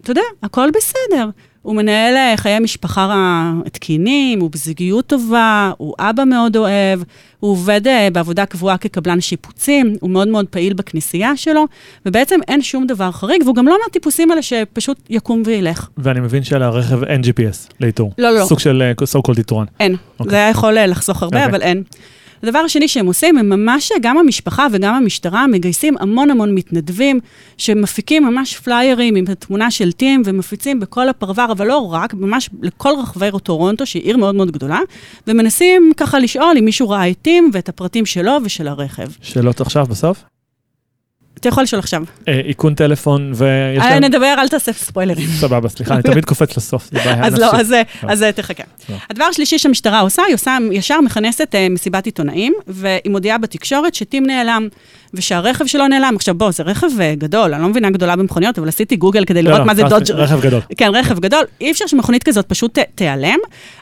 אתה 0.00 0.10
יודע, 0.10 0.22
הכל 0.42 0.68
בסדר. 0.70 1.28
הוא 1.64 1.76
מנהל 1.76 2.16
אה, 2.16 2.34
חיי 2.36 2.58
משפחה 2.58 3.52
תקינים, 3.72 4.40
הוא 4.40 4.50
בזוגיות 4.50 5.06
טובה, 5.06 5.72
הוא 5.78 5.94
אבא 5.98 6.24
מאוד 6.24 6.56
אוהב, 6.56 7.00
הוא 7.40 7.50
עובד 7.50 7.86
אה, 7.86 8.08
בעבודה 8.12 8.46
קבועה 8.46 8.78
כקבלן 8.78 9.20
שיפוצים, 9.20 9.96
הוא 10.00 10.10
מאוד 10.10 10.28
מאוד 10.28 10.46
פעיל 10.46 10.72
בכנסייה 10.72 11.36
שלו, 11.36 11.66
ובעצם 12.06 12.40
אין 12.48 12.62
שום 12.62 12.86
דבר 12.86 13.10
חריג, 13.10 13.42
והוא 13.42 13.54
גם 13.54 13.66
לא 13.66 13.76
מהטיפוסים 13.84 14.30
האלה 14.30 14.42
שפשוט 14.42 14.98
יקום 15.10 15.42
וילך. 15.46 15.88
ואני 15.98 16.20
מבין 16.20 16.42
שלרכב 16.42 17.04
אין 17.04 17.20
GPS 17.20 17.74
לאיתור. 17.80 18.12
לא, 18.18 18.30
לא. 18.30 18.44
סוג 18.44 18.58
של 18.58 18.82
אה, 18.82 19.04
so 19.04 19.30
called 19.30 19.38
איתורן. 19.38 19.66
אין. 19.80 19.96
אוקיי. 20.20 20.30
זה 20.30 20.36
היה 20.36 20.50
יכול 20.50 20.74
לחסוך 20.74 21.22
הרבה, 21.22 21.44
אוקיי. 21.44 21.50
אבל 21.50 21.62
אין. 21.62 21.82
הדבר 22.44 22.58
השני 22.58 22.88
שהם 22.88 23.06
עושים, 23.06 23.38
הם 23.38 23.48
ממש, 23.48 23.92
גם 24.00 24.18
המשפחה 24.18 24.66
וגם 24.72 24.94
המשטרה 24.94 25.46
מגייסים 25.46 25.94
המון 26.00 26.30
המון 26.30 26.54
מתנדבים, 26.54 27.20
שמפיקים 27.58 28.24
ממש 28.24 28.56
פליירים 28.56 29.16
עם 29.16 29.24
התמונה 29.28 29.70
של 29.70 29.92
טים, 29.92 30.22
ומפיצים 30.24 30.80
בכל 30.80 31.08
הפרבר, 31.08 31.46
אבל 31.52 31.66
לא 31.66 31.92
רק, 31.92 32.14
ממש 32.14 32.50
לכל 32.62 32.90
רחבי 33.02 33.28
טורונטו, 33.42 33.86
שהיא 33.86 34.02
עיר 34.02 34.16
מאוד 34.16 34.34
מאוד 34.34 34.50
גדולה, 34.50 34.80
ומנסים 35.26 35.92
ככה 35.96 36.18
לשאול 36.18 36.56
אם 36.58 36.64
מישהו 36.64 36.88
ראה 36.88 37.10
את 37.10 37.16
טים 37.22 37.50
ואת 37.52 37.68
הפרטים 37.68 38.06
שלו 38.06 38.32
ושל 38.44 38.68
הרכב. 38.68 39.08
שאלות 39.22 39.60
עכשיו 39.60 39.86
בסוף? 39.86 40.24
אתה 41.44 41.52
יכול 41.52 41.62
לשאול 41.62 41.78
עכשיו. 41.78 42.02
אה, 42.28 42.40
איכון 42.48 42.74
טלפון 42.74 43.32
ויש 43.34 43.82
אה, 43.82 43.90
להם... 43.90 44.04
נדבר, 44.04 44.34
אל 44.38 44.48
תעשה 44.48 44.72
ספוילרים. 44.72 45.28
סבבה, 45.28 45.68
סליחה, 45.68 45.94
אני 45.94 46.02
תמיד 46.12 46.24
קופץ 46.24 46.56
לסוף, 46.56 46.88
זה 46.92 46.98
בעיה 46.98 47.26
אז 47.26 47.38
לא. 47.38 47.50
אז, 47.52 47.72
אה, 47.72 47.82
לא. 48.02 48.12
אז 48.12 48.24
תחכה. 48.34 48.62
לא. 48.88 48.96
הדבר 49.10 49.24
השלישי 49.24 49.58
שהמשטרה 49.58 50.00
עושה, 50.00 50.22
היא 50.22 50.34
עושה, 50.34 50.56
ישר 50.72 51.00
מכנסת 51.00 51.54
מסיבת 51.70 52.06
עיתונאים, 52.06 52.54
והיא 52.66 53.10
מודיעה 53.10 53.38
בתקשורת 53.38 53.94
שטים 53.94 54.26
נעלם, 54.26 54.68
ושהרכב 55.14 55.66
שלו 55.66 55.88
נעלם. 55.88 56.12
עכשיו 56.16 56.34
בוא, 56.34 56.50
זה 56.50 56.62
רכב 56.62 56.88
גדול, 57.18 57.54
אני 57.54 57.62
לא 57.62 57.68
מבינה 57.68 57.90
גדולה 57.90 58.16
במכוניות, 58.16 58.58
אבל 58.58 58.68
עשיתי 58.68 58.96
גוגל 58.96 59.24
כדי 59.24 59.42
לא, 59.42 59.50
לראות 59.50 59.60
לא, 59.60 59.66
מה 59.66 59.74
זה 59.74 59.82
קראתי, 59.82 59.94
דודג' 59.94 60.10
רכב 60.10 60.40
גדול. 60.40 60.60
כן, 60.76 60.90
רכב 60.94 61.18
גדול, 61.18 61.44
אי 61.60 61.70
אפשר 61.70 61.86
שמכונית 61.86 62.22
כזאת 62.22 62.46
פשוט 62.48 62.78
תיעלם. 62.94 63.38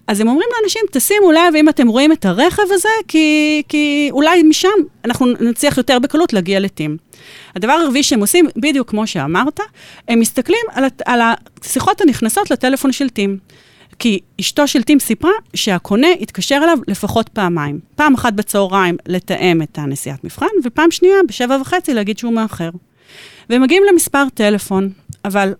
אז 0.06 0.20
הם 0.20 0.28
אומרים 0.28 0.48
לאנשים, 0.60 0.82
תשימו 0.90 1.32
לב 1.32 1.56
אם 1.56 1.68
אתם 1.68 1.88
רואים 1.88 2.12
את 2.12 2.24
הרכב 2.24 2.62
הזה, 2.70 2.88
כי, 3.08 3.62
כי 3.68 4.08
אולי 4.12 4.42
משם 4.42 4.68
אנחנו 5.04 5.26
נצליח 5.40 5.78
יותר 5.78 5.98
בקלות 5.98 6.32
להגיע 6.32 6.60
לטים. 6.60 6.96
הדבר 7.56 7.72
הרביעי 7.72 8.02
שהם 8.02 8.20
עושים, 8.20 8.46
בדיוק 8.56 8.90
כמו 8.90 9.06
שאמרת, 9.06 9.60
הם 10.08 10.20
מסתכלים 10.20 10.66
על, 10.72 10.84
על 11.04 11.20
השיחות 11.62 12.00
הנכנסות 12.00 12.50
לטלפון 12.50 12.92
של 12.92 13.08
טים. 13.08 13.38
כי 13.98 14.20
אשתו 14.40 14.68
של 14.68 14.82
טים 14.82 14.98
סיפרה 14.98 15.30
שהקונה 15.54 16.08
התקשר 16.20 16.60
אליו 16.62 16.78
לפחות 16.88 17.28
פעמיים. 17.28 17.80
פעם 17.94 18.14
אחת 18.14 18.32
בצהריים 18.32 18.96
לתאם 19.06 19.62
את 19.62 19.78
הנסיעת 19.78 20.24
מבחן, 20.24 20.46
ופעם 20.64 20.90
שנייה 20.90 21.16
בשבע 21.28 21.56
וחצי 21.60 21.94
להגיד 21.94 22.18
שהוא 22.18 22.32
מאחר. 22.32 22.70
והם 23.50 23.62
מגיעים 23.62 23.82
למספר 23.92 24.24
טלפון, 24.34 24.88
אבל 25.24 25.54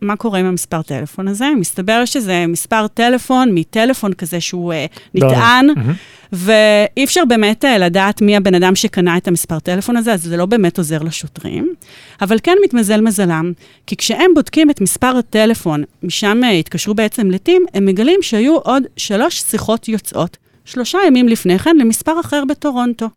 מה 0.00 0.16
קורה 0.16 0.38
עם 0.38 0.46
המספר 0.46 0.82
טלפון 0.82 1.28
הזה? 1.28 1.48
מסתבר 1.56 2.04
שזה 2.04 2.44
מספר 2.48 2.86
טלפון 2.86 3.54
מטלפון 3.54 4.12
כזה 4.12 4.40
שהוא 4.40 4.72
אה, 4.72 4.86
נטען, 5.14 5.66
מהמם. 5.66 5.92
ואי 6.32 7.04
אפשר 7.04 7.24
באמת 7.28 7.64
אה, 7.64 7.78
לדעת 7.78 8.22
מי 8.22 8.36
הבן 8.36 8.54
אדם 8.54 8.74
שקנה 8.74 9.16
את 9.16 9.28
המספר 9.28 9.58
טלפון 9.58 9.96
הזה, 9.96 10.12
אז 10.12 10.22
זה 10.22 10.36
לא 10.36 10.46
באמת 10.46 10.78
עוזר 10.78 11.02
לשוטרים. 11.02 11.74
אבל 12.20 12.38
כן 12.42 12.56
מתמזל 12.64 13.00
מזלם, 13.00 13.52
כי 13.86 13.96
כשהם 13.96 14.30
בודקים 14.34 14.70
את 14.70 14.80
מספר 14.80 15.16
הטלפון, 15.16 15.84
משם 16.02 16.40
אה, 16.44 16.50
התקשרו 16.50 16.94
בעצם 16.94 17.30
לטים, 17.30 17.62
הם 17.74 17.86
מגלים 17.86 18.22
שהיו 18.22 18.56
עוד 18.56 18.82
שלוש 18.96 19.40
שיחות 19.40 19.88
יוצאות, 19.88 20.36
שלושה 20.64 20.98
ימים 21.06 21.28
לפני 21.28 21.58
כן, 21.58 21.76
למספר 21.76 22.20
אחר 22.20 22.44
בטורונטו. 22.48 23.08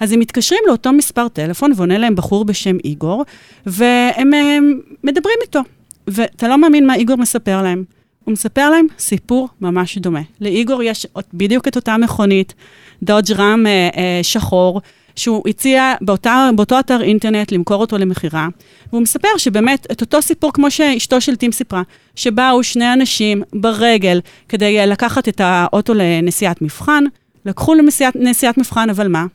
אז 0.00 0.12
הם 0.12 0.20
מתקשרים 0.20 0.60
לאותו 0.66 0.92
מספר 0.92 1.28
טלפון, 1.28 1.72
ועונה 1.76 1.98
להם 1.98 2.14
בחור 2.14 2.44
בשם 2.44 2.76
איגור, 2.84 3.24
והם 3.66 4.34
אה, 4.34 4.58
מדברים 5.04 5.36
איתו. 5.42 5.60
ואתה 6.08 6.48
לא 6.48 6.58
מאמין 6.58 6.86
מה 6.86 6.94
איגור 6.94 7.16
מספר 7.16 7.62
להם. 7.62 7.84
הוא 8.24 8.32
מספר 8.32 8.70
להם 8.70 8.86
סיפור 8.98 9.48
ממש 9.60 9.98
דומה. 9.98 10.20
לאיגור 10.40 10.82
יש 10.82 11.06
בדיוק 11.34 11.68
את 11.68 11.76
אותה 11.76 11.96
מכונית, 11.96 12.54
דודג' 13.02 13.32
רם 13.32 13.66
אה, 13.66 13.88
אה, 13.96 14.20
שחור, 14.22 14.80
שהוא 15.16 15.42
הציע 15.48 15.94
באותה, 16.00 16.50
באותו 16.56 16.78
אתר 16.78 17.02
אינטרנט 17.02 17.52
למכור 17.52 17.80
אותו 17.80 17.98
למכירה, 17.98 18.48
והוא 18.90 19.02
מספר 19.02 19.28
שבאמת 19.38 19.86
את 19.92 20.00
אותו 20.00 20.22
סיפור 20.22 20.52
כמו 20.52 20.70
שאשתו 20.70 21.20
של 21.20 21.36
טים 21.36 21.52
סיפרה, 21.52 21.82
שבאו 22.16 22.64
שני 22.64 22.92
אנשים 22.92 23.42
ברגל 23.52 24.20
כדי 24.48 24.78
אה, 24.78 24.86
לקחת 24.86 25.28
את 25.28 25.40
האוטו 25.44 25.94
לנסיעת 25.94 26.62
מבחן, 26.62 27.04
לקחו 27.46 27.74
לנסיעת 27.74 28.16
נסיעת 28.16 28.58
מבחן, 28.58 28.90
אבל 28.90 29.08
מה? 29.08 29.26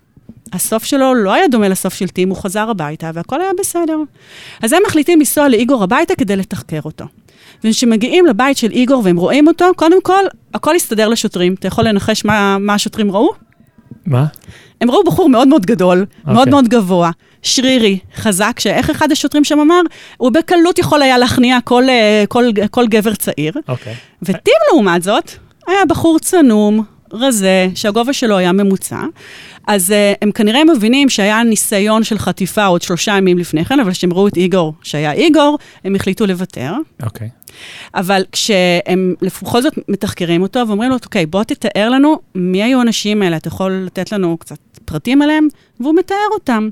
הסוף 0.53 0.84
שלו 0.84 1.13
לא 1.13 1.34
היה 1.34 1.48
דומה 1.48 1.70
לסוף 1.70 1.94
של 1.94 2.08
טים, 2.08 2.29
הוא 2.29 2.38
חזר 2.38 2.70
הביתה 2.70 3.12
והכל 3.13 3.41
היה 3.41 3.51
בסדר. 3.60 3.98
אז 4.62 4.74
הם 4.74 4.82
מחליטים 4.88 5.20
לנסוע 5.20 5.50
לאיגור 5.50 5.84
הביתה 5.84 6.15
כדי 6.15 6.36
לתחקר 6.36 6.79
אותו. 6.86 7.06
וכשמגיעים 7.63 8.25
לבית 8.25 8.58
של 8.58 8.72
איגור 8.72 9.01
והם 9.06 9.18
רואים 9.18 9.48
אותו, 9.48 9.65
קודם 9.75 10.01
כל, 10.01 10.24
הכל 10.53 10.75
הסתדר 10.75 11.08
לשוטרים. 11.08 11.53
אתה 11.53 11.68
יכול 11.68 11.88
לנחש 11.88 12.25
מה, 12.25 12.58
מה 12.58 12.74
השוטרים 12.74 13.12
ראו? 13.12 13.34
מה? 14.06 14.25
הם 14.82 14.91
ראו 14.91 15.03
בחור 15.03 15.29
מאוד 15.29 15.48
מאוד 15.48 15.65
גדול, 15.65 16.06
okay. 16.10 16.27
מאוד 16.27 16.38
אוקיי. 16.38 16.51
מאוד 16.51 16.68
גבוה, 16.68 17.12
שרירי, 17.41 18.00
חזק, 18.15 18.60
שאיך 18.60 18.89
אחד 18.89 19.12
השוטרים 19.12 19.44
שם 19.44 19.60
אמר, 19.60 19.82
הוא 20.18 20.32
בקלות 20.32 20.79
יכול 20.79 21.01
היה 21.01 21.18
להכניע 21.18 21.58
כל, 21.63 21.89
אה, 21.89 22.24
כל, 22.29 22.46
כל 22.72 22.88
גבר 22.88 23.15
צעיר. 23.15 23.53
אוקיי. 23.68 23.96
וטים, 24.24 24.53
לעומת 24.72 25.03
זאת, 25.03 25.32
היה 25.68 25.86
בחור 25.88 26.20
צנום, 26.20 26.84
רזה, 27.13 27.68
שהגובה 27.75 28.13
שלו 28.13 28.38
היה 28.38 28.51
ממוצע. 28.51 29.04
אז 29.68 29.89
uh, 29.89 30.18
הם 30.22 30.32
כנראה 30.32 30.62
מבינים 30.63 31.10
שהיה 31.10 31.44
ניסיון 31.44 32.04
של 32.04 32.18
חטיפה 32.18 32.66
עוד 32.66 32.82
שלושה 32.82 33.18
ימים 33.18 33.38
לפני 33.38 33.66
כן, 33.66 33.80
אבל 33.80 33.92
כשהם 33.92 34.13
ראו 34.13 34.28
את 34.28 34.38
איגור, 34.38 34.74
שהיה 34.84 35.12
איגור, 35.12 35.58
הם 35.84 35.96
החליטו 35.96 36.25
לוותר. 36.25 36.74
אוקיי. 37.04 37.28
Okay. 37.28 37.39
אבל 37.96 38.24
כשהם 38.32 39.16
בכל 39.22 39.62
זאת 39.62 39.74
מתחקרים 39.88 40.42
אותו 40.42 40.60
ואומרים 40.68 40.89
לו, 40.89 40.96
אוקיי, 41.04 41.25
בוא 41.25 41.44
תתאר 41.44 41.89
לנו 41.89 42.20
מי 42.36 42.63
היו 42.63 42.80
האנשים 42.80 43.22
האלה, 43.22 43.38
אתה 43.38 43.48
יכול 43.48 43.72
לתת 43.86 44.12
לנו 44.12 44.38
קצת 44.38 44.58
פרטים 44.86 45.22
עליהם? 45.22 45.48
והוא 45.80 45.96
מתאר 46.00 46.18
אותם. 46.34 46.70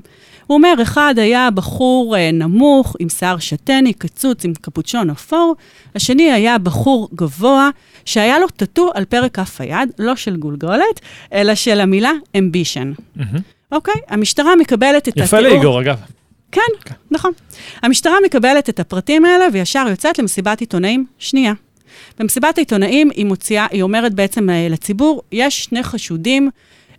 הוא 0.48 0.54
אומר, 0.54 0.74
אחד 0.82 1.14
היה 1.16 1.50
בחור 1.50 2.16
uh, 2.16 2.18
נמוך, 2.32 2.96
עם 2.98 3.08
שיער 3.08 3.38
שתני, 3.38 3.92
קצוץ, 3.92 4.44
עם 4.44 4.52
קפוצ'ון 4.60 5.10
אפור, 5.10 5.56
השני 5.94 6.32
היה 6.32 6.58
בחור 6.58 7.08
גבוה, 7.14 7.70
שהיה 8.04 8.38
לו 8.38 8.48
טאטו 8.48 8.90
על 8.94 9.04
פרק 9.04 9.34
כף 9.34 9.60
היד, 9.60 9.90
לא 9.98 10.16
של 10.16 10.36
גולגולת, 10.36 11.00
אלא 11.32 11.54
של 11.54 11.80
המילה 11.80 12.12
אמבישן. 12.38 12.92
אוקיי? 13.72 13.94
המשטרה 14.08 14.56
מקבלת 14.56 15.02
את 15.02 15.08
התיאור... 15.08 15.26
יפה 15.26 15.40
לאיגור, 15.40 15.80
אגב. 15.80 15.96
כן, 16.52 16.60
okay. 16.78 16.92
נכון. 17.10 17.32
המשטרה 17.82 18.16
מקבלת 18.24 18.68
את 18.68 18.80
הפרטים 18.80 19.24
האלה 19.24 19.44
וישר 19.52 19.86
יוצאת 19.90 20.18
למסיבת 20.18 20.60
עיתונאים 20.60 21.06
שנייה. 21.18 21.52
במסיבת 22.18 22.58
העיתונאים 22.58 23.10
היא 23.10 23.26
מוציאה, 23.26 23.66
היא 23.70 23.82
אומרת 23.82 24.14
בעצם 24.14 24.50
אה, 24.50 24.66
לציבור, 24.70 25.22
יש 25.32 25.64
שני 25.64 25.82
חשודים, 25.82 26.50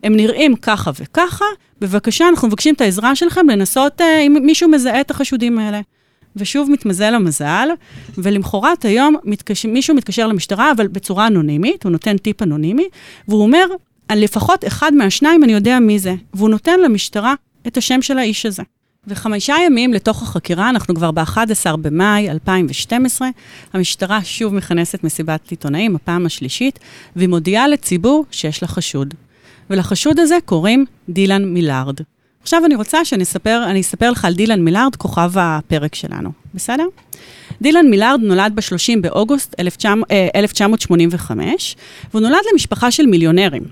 הם 0.03 0.15
נראים 0.15 0.55
ככה 0.55 0.91
וככה, 0.99 1.45
בבקשה, 1.81 2.27
אנחנו 2.29 2.47
מבקשים 2.47 2.75
את 2.75 2.81
העזרה 2.81 3.15
שלכם 3.15 3.49
לנסות 3.49 4.01
אה, 4.01 4.19
אם 4.19 4.37
מישהו 4.41 4.69
מזהה 4.69 5.01
את 5.01 5.11
החשודים 5.11 5.59
האלה. 5.59 5.81
ושוב 6.35 6.71
מתמזל 6.71 7.15
המזל, 7.15 7.69
ולמחרת 8.17 8.85
היום 8.85 9.15
מתקש... 9.23 9.65
מישהו 9.65 9.95
מתקשר 9.95 10.27
למשטרה, 10.27 10.71
אבל 10.71 10.87
בצורה 10.87 11.27
אנונימית, 11.27 11.83
הוא 11.83 11.91
נותן 11.91 12.17
טיפ 12.17 12.41
אנונימי, 12.41 12.87
והוא 13.27 13.43
אומר, 13.43 13.65
לפחות 14.11 14.65
אחד 14.67 14.93
מהשניים 14.93 15.43
אני 15.43 15.53
יודע 15.53 15.79
מי 15.79 15.99
זה, 15.99 16.15
והוא 16.33 16.49
נותן 16.49 16.79
למשטרה 16.79 17.33
את 17.67 17.77
השם 17.77 18.01
של 18.01 18.17
האיש 18.17 18.45
הזה. 18.45 18.63
וחמישה 19.07 19.55
ימים 19.65 19.93
לתוך 19.93 20.23
החקירה, 20.23 20.69
אנחנו 20.69 20.95
כבר 20.95 21.11
ב-11 21.11 21.75
במאי 21.81 22.29
2012, 22.29 23.29
המשטרה 23.73 24.23
שוב 24.23 24.53
מכנסת 24.53 25.03
מסיבת 25.03 25.51
עיתונאים, 25.51 25.95
הפעם 25.95 26.25
השלישית, 26.25 26.79
והיא 27.15 27.29
מודיעה 27.29 27.67
לציבור 27.67 28.25
שיש 28.31 28.61
לה 28.61 28.67
חשוד. 28.67 29.13
ולחשוד 29.69 30.19
הזה 30.19 30.37
קוראים 30.45 30.85
דילן 31.09 31.45
מילארד. 31.45 31.95
עכשיו 32.41 32.65
אני 32.65 32.75
רוצה 32.75 33.05
שאני 33.05 33.23
אספר, 33.23 33.63
אספר 33.81 34.11
לך 34.11 34.25
על 34.25 34.33
דילן 34.33 34.61
מילארד, 34.61 34.95
כוכב 34.95 35.31
הפרק 35.35 35.95
שלנו, 35.95 36.31
בסדר? 36.53 36.85
דילן 37.61 37.89
מילארד 37.89 38.19
נולד 38.21 38.51
ב-30 38.55 38.99
באוגוסט 39.01 39.55
1985, 40.35 41.75
אה, 41.75 41.81
והוא 42.11 42.21
נולד 42.21 42.41
למשפחה 42.53 42.91
של 42.91 43.05
מיליונרים. 43.05 43.63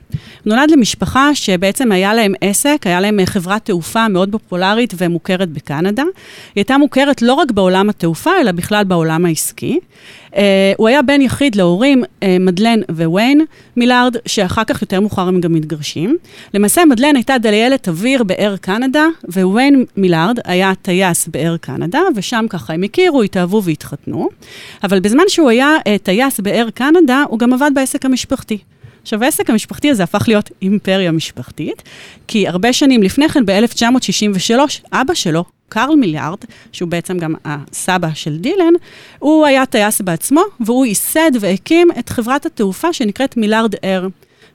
הוא 0.44 0.54
נולד 0.54 0.72
למשפחה 0.72 1.36
שבעצם 1.36 1.92
היה 1.92 2.14
להם 2.14 2.34
עסק, 2.42 2.82
היה 2.86 3.02
להם 3.02 3.20
חברת 3.26 3.66
תעופה 3.66 4.08
מאוד 4.08 4.32
פופולרית 4.32 4.94
ומוכרת 4.98 5.50
בקנדה. 5.50 6.04
היא 6.04 6.10
הייתה 6.56 6.78
מוכרת 6.78 7.22
לא 7.22 7.34
רק 7.34 7.52
בעולם 7.52 7.90
התעופה, 7.90 8.32
אלא 8.42 8.52
בכלל 8.52 8.84
בעולם 8.84 9.26
העסקי. 9.26 9.80
Uh, 10.28 10.40
הוא 10.78 10.88
היה 10.88 11.02
בן 11.02 11.22
יחיד 11.22 11.56
להורים, 11.56 12.04
uh, 12.04 12.26
מדלן 12.40 12.80
וויין 12.90 13.42
מילארד, 13.78 14.16
שאחר 14.26 14.64
כך 14.64 14.82
יותר 14.82 15.00
מאוחר 15.00 15.28
הם 15.28 15.42
גם 15.42 15.54
מתגרשים. 15.54 16.18
למעשה, 16.54 16.86
מדלן 16.86 17.16
הייתה 17.16 17.38
דליילת 17.38 17.88
אוויר 17.88 18.24
באר 18.24 18.56
קנדה, 18.62 19.06
וויין 19.34 19.86
מילארד 19.98 20.40
היה 20.46 20.74
טייס 20.82 21.28
באר 21.28 21.58
קנדה, 21.62 22.02
ושם 22.16 22.46
ככה 22.50 22.74
הם 22.74 22.84
הכירו, 22.84 23.24
התאהבו 23.24 23.62
והתחתנו. 23.78 24.30
אבל 24.84 25.00
בזמן 25.00 25.24
שהוא 25.28 25.50
היה 25.50 25.76
uh, 25.80 26.04
טייס 26.04 26.40
באר 26.40 26.68
קנדה, 26.74 27.24
הוא 27.30 27.40
גם 27.40 27.54
עבד 27.54 27.72
בעסק 27.74 28.06
המשפחתי. 28.06 28.58
עכשיו, 29.02 29.24
העסק 29.24 29.50
המשפחתי 29.50 29.90
הזה 29.90 30.04
הפך 30.04 30.28
להיות 30.28 30.50
אימפריה 30.62 31.12
משפחתית, 31.12 31.84
כי 32.28 32.48
הרבה 32.48 32.74
שנים 32.74 33.04
לפני 33.04 33.30
כן, 33.30 33.46
ב-1963, 33.46 34.60
אבא 34.94 35.14
שלו, 35.14 35.44
קרל 35.70 35.96
מיליארד, 35.96 36.38
שהוא 36.72 36.90
בעצם 36.90 37.18
גם 37.18 37.36
הסבא 37.46 38.10
של 38.14 38.38
דילן, 38.38 38.74
הוא 39.20 39.46
היה 39.46 39.66
טייס 39.66 40.02
בעצמו, 40.02 40.42
והוא 40.60 40.86
ייסד 40.86 41.32
והקים 41.40 41.88
את 42.00 42.10
חברת 42.10 42.46
התעופה 42.46 42.94
שנקראת 42.94 43.38
מיליארד 43.38 43.76
אר. 43.84 44.08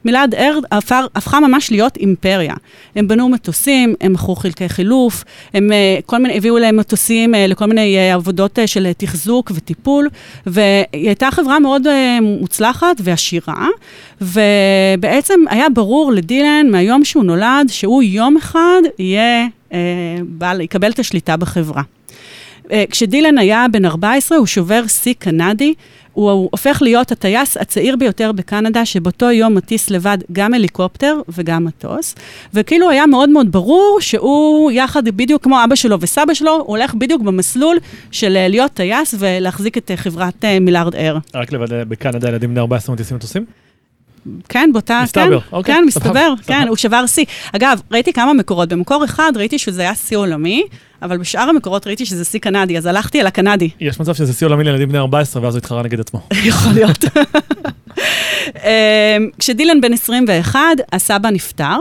מילארד 0.04 0.35
ארד 0.35 0.64
הפכה 1.14 1.40
ממש 1.40 1.71
להיות 1.71 1.97
אימפריה. 1.97 2.54
הם 2.97 3.09
בנו 3.09 3.28
מטוסים, 3.28 3.94
הם 4.00 4.12
מכרו 4.12 4.37
חלקי 4.37 4.68
חילוף, 4.68 5.25
הם 5.54 5.73
אה, 5.73 5.99
כל 6.06 6.18
מיני, 6.18 6.37
הביאו 6.37 6.59
להם 6.59 6.76
מטוסים 6.76 7.35
אה, 7.35 7.47
לכל 7.47 7.66
מיני 7.66 7.97
אה, 7.97 8.14
עבודות 8.14 8.59
של 8.66 8.92
תחזוק 8.92 9.52
וטיפול, 9.54 10.09
והיא 10.47 10.76
הייתה 10.92 11.28
חברה 11.30 11.59
מאוד 11.59 11.87
מוצלחת 12.23 12.97
ועשירה, 13.00 13.68
ובעצם 14.21 15.40
היה 15.49 15.68
ברור 15.68 16.12
לדילן 16.12 16.66
מהיום 16.71 17.04
שהוא 17.04 17.25
נולד, 17.25 17.68
שהוא 17.68 18.02
יום 18.02 18.37
אחד 18.37 18.80
יהיה, 18.99 19.47
בעל, 20.23 20.61
יקבל 20.61 20.90
את 20.90 20.99
השליטה 20.99 21.37
בחברה. 21.37 21.82
כשדילן 22.90 23.38
היה 23.38 23.66
בן 23.73 23.85
14, 23.85 24.38
הוא 24.38 24.47
שובר 24.47 24.87
שיא 24.87 25.14
קנדי. 25.19 25.75
הוא 26.12 26.49
הופך 26.52 26.78
להיות 26.83 27.12
הטייס 27.12 27.57
הצעיר 27.57 27.97
ביותר 27.97 28.33
בקנדה, 28.33 28.85
שבאותו 28.85 29.31
יום 29.31 29.54
מטיס 29.54 29.90
לבד 29.90 30.19
גם 30.33 30.54
הליקופטר 30.54 31.21
וגם 31.28 31.64
מטוס, 31.64 32.14
וכאילו 32.54 32.90
היה 32.90 33.07
מאוד 33.07 33.28
מאוד 33.28 33.52
ברור 33.52 33.99
שהוא 34.00 34.71
יחד, 34.71 35.09
בדיוק 35.09 35.45
כמו 35.45 35.64
אבא 35.64 35.75
שלו 35.75 36.00
וסבא 36.00 36.35
שלו, 36.35 36.52
הוא 36.52 36.64
הולך 36.66 36.95
בדיוק 36.95 37.23
במסלול 37.23 37.76
של 38.11 38.37
אה, 38.37 38.49
להיות 38.49 38.73
טייס 38.73 39.14
ולהחזיק 39.19 39.78
את 39.78 39.90
אה, 39.90 39.97
חברת 39.97 40.45
אה, 40.45 40.61
מילארד 40.61 40.95
אר. 40.95 41.19
רק 41.35 41.52
לוודא, 41.52 41.85
בקנדה 41.85 42.28
ילדים 42.28 42.50
בני 42.50 42.61
14 42.61 42.95
מטיסים 42.95 43.16
מטוסים? 43.16 43.45
כן, 44.49 44.71
באותה... 44.73 45.00
מסתבר, 45.02 45.40
כן, 45.40 45.47
אוקיי. 45.57 45.75
כן, 45.75 45.85
מסתבר, 45.87 46.35
כן, 46.47 46.69
הוא 46.69 46.76
שבר 46.76 47.07
שיא. 47.07 47.25
אגב, 47.52 47.81
ראיתי 47.90 48.12
כמה 48.12 48.33
מקורות. 48.33 48.69
במקור 48.69 49.04
אחד 49.04 49.33
ראיתי 49.37 49.59
שזה 49.59 49.83
היה 49.83 49.95
שיא 49.95 50.16
עולמי, 50.16 50.62
אבל 51.02 51.18
בשאר 51.18 51.49
המקורות 51.49 51.87
ראיתי 51.87 52.06
שזה 52.06 52.25
שיא 52.25 52.40
קנדי, 52.40 52.78
אז 52.78 52.87
הלכתי 52.87 53.21
על 53.21 53.26
הקנדי. 53.26 53.71
יש 53.80 54.00
מצב 54.00 54.14
שזה 54.14 54.32
שיא 54.32 54.47
עולמי 54.47 54.64
לילדים 54.64 54.88
בני 54.88 54.99
14, 54.99 55.42
ואז 55.42 55.54
הוא 55.54 55.59
התחרה 55.59 55.82
נגד 55.82 56.00
עצמו. 56.00 56.21
יכול 56.44 56.73
להיות. 56.73 57.04
אמ, 58.64 59.28
כשדילן 59.38 59.80
בן 59.80 59.92
21, 59.92 60.59
הסבא 60.92 61.30
נפטר, 61.30 61.76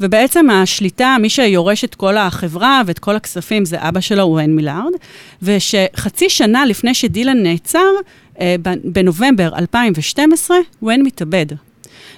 ובעצם 0.00 0.50
השליטה, 0.50 1.16
מי 1.20 1.30
שיורש 1.30 1.84
את 1.84 1.94
כל 1.94 2.16
החברה 2.16 2.82
ואת 2.86 2.98
כל 2.98 3.16
הכספים 3.16 3.64
זה 3.64 3.76
אבא 3.80 4.00
שלו, 4.00 4.22
הוא 4.22 4.40
אין 4.40 4.56
מילארד, 4.56 4.92
ושחצי 5.42 6.30
שנה 6.30 6.66
לפני 6.66 6.94
שדילן 6.94 7.42
נעצר, 7.42 7.90
אה, 8.40 8.56
בנובמבר 8.84 9.48
2012, 9.58 10.56
ווין 10.82 11.02
מתאבד. 11.02 11.46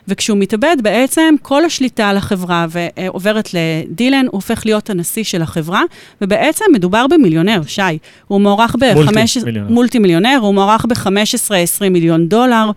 וכשהוא 0.09 0.39
מתאבד, 0.39 0.77
בעצם 0.83 1.35
כל 1.43 1.65
השליטה 1.65 2.09
על 2.09 2.17
החברה 2.17 2.67
ועוברת 2.71 3.51
לדילן, 3.55 4.27
הוא 4.27 4.33
הופך 4.33 4.63
להיות 4.65 4.91
הנשיא 4.91 5.25
של 5.25 5.43
החברה, 5.43 5.83
ובעצם 6.21 6.65
מדובר 6.75 7.07
במיליונר, 7.11 7.61
שי. 7.67 7.83
הוא 8.27 8.41
מוערך 8.41 8.77
ב... 8.81 8.95
מולטי 8.95 9.41
מיליונר. 9.45 9.73
מולטי 9.73 9.99
מיליונר, 9.99 10.39
הוא 10.41 10.55
מוערך 10.55 10.87
ב-15-20 10.89 11.89
מיליון 11.91 12.29
דולר. 12.29 12.71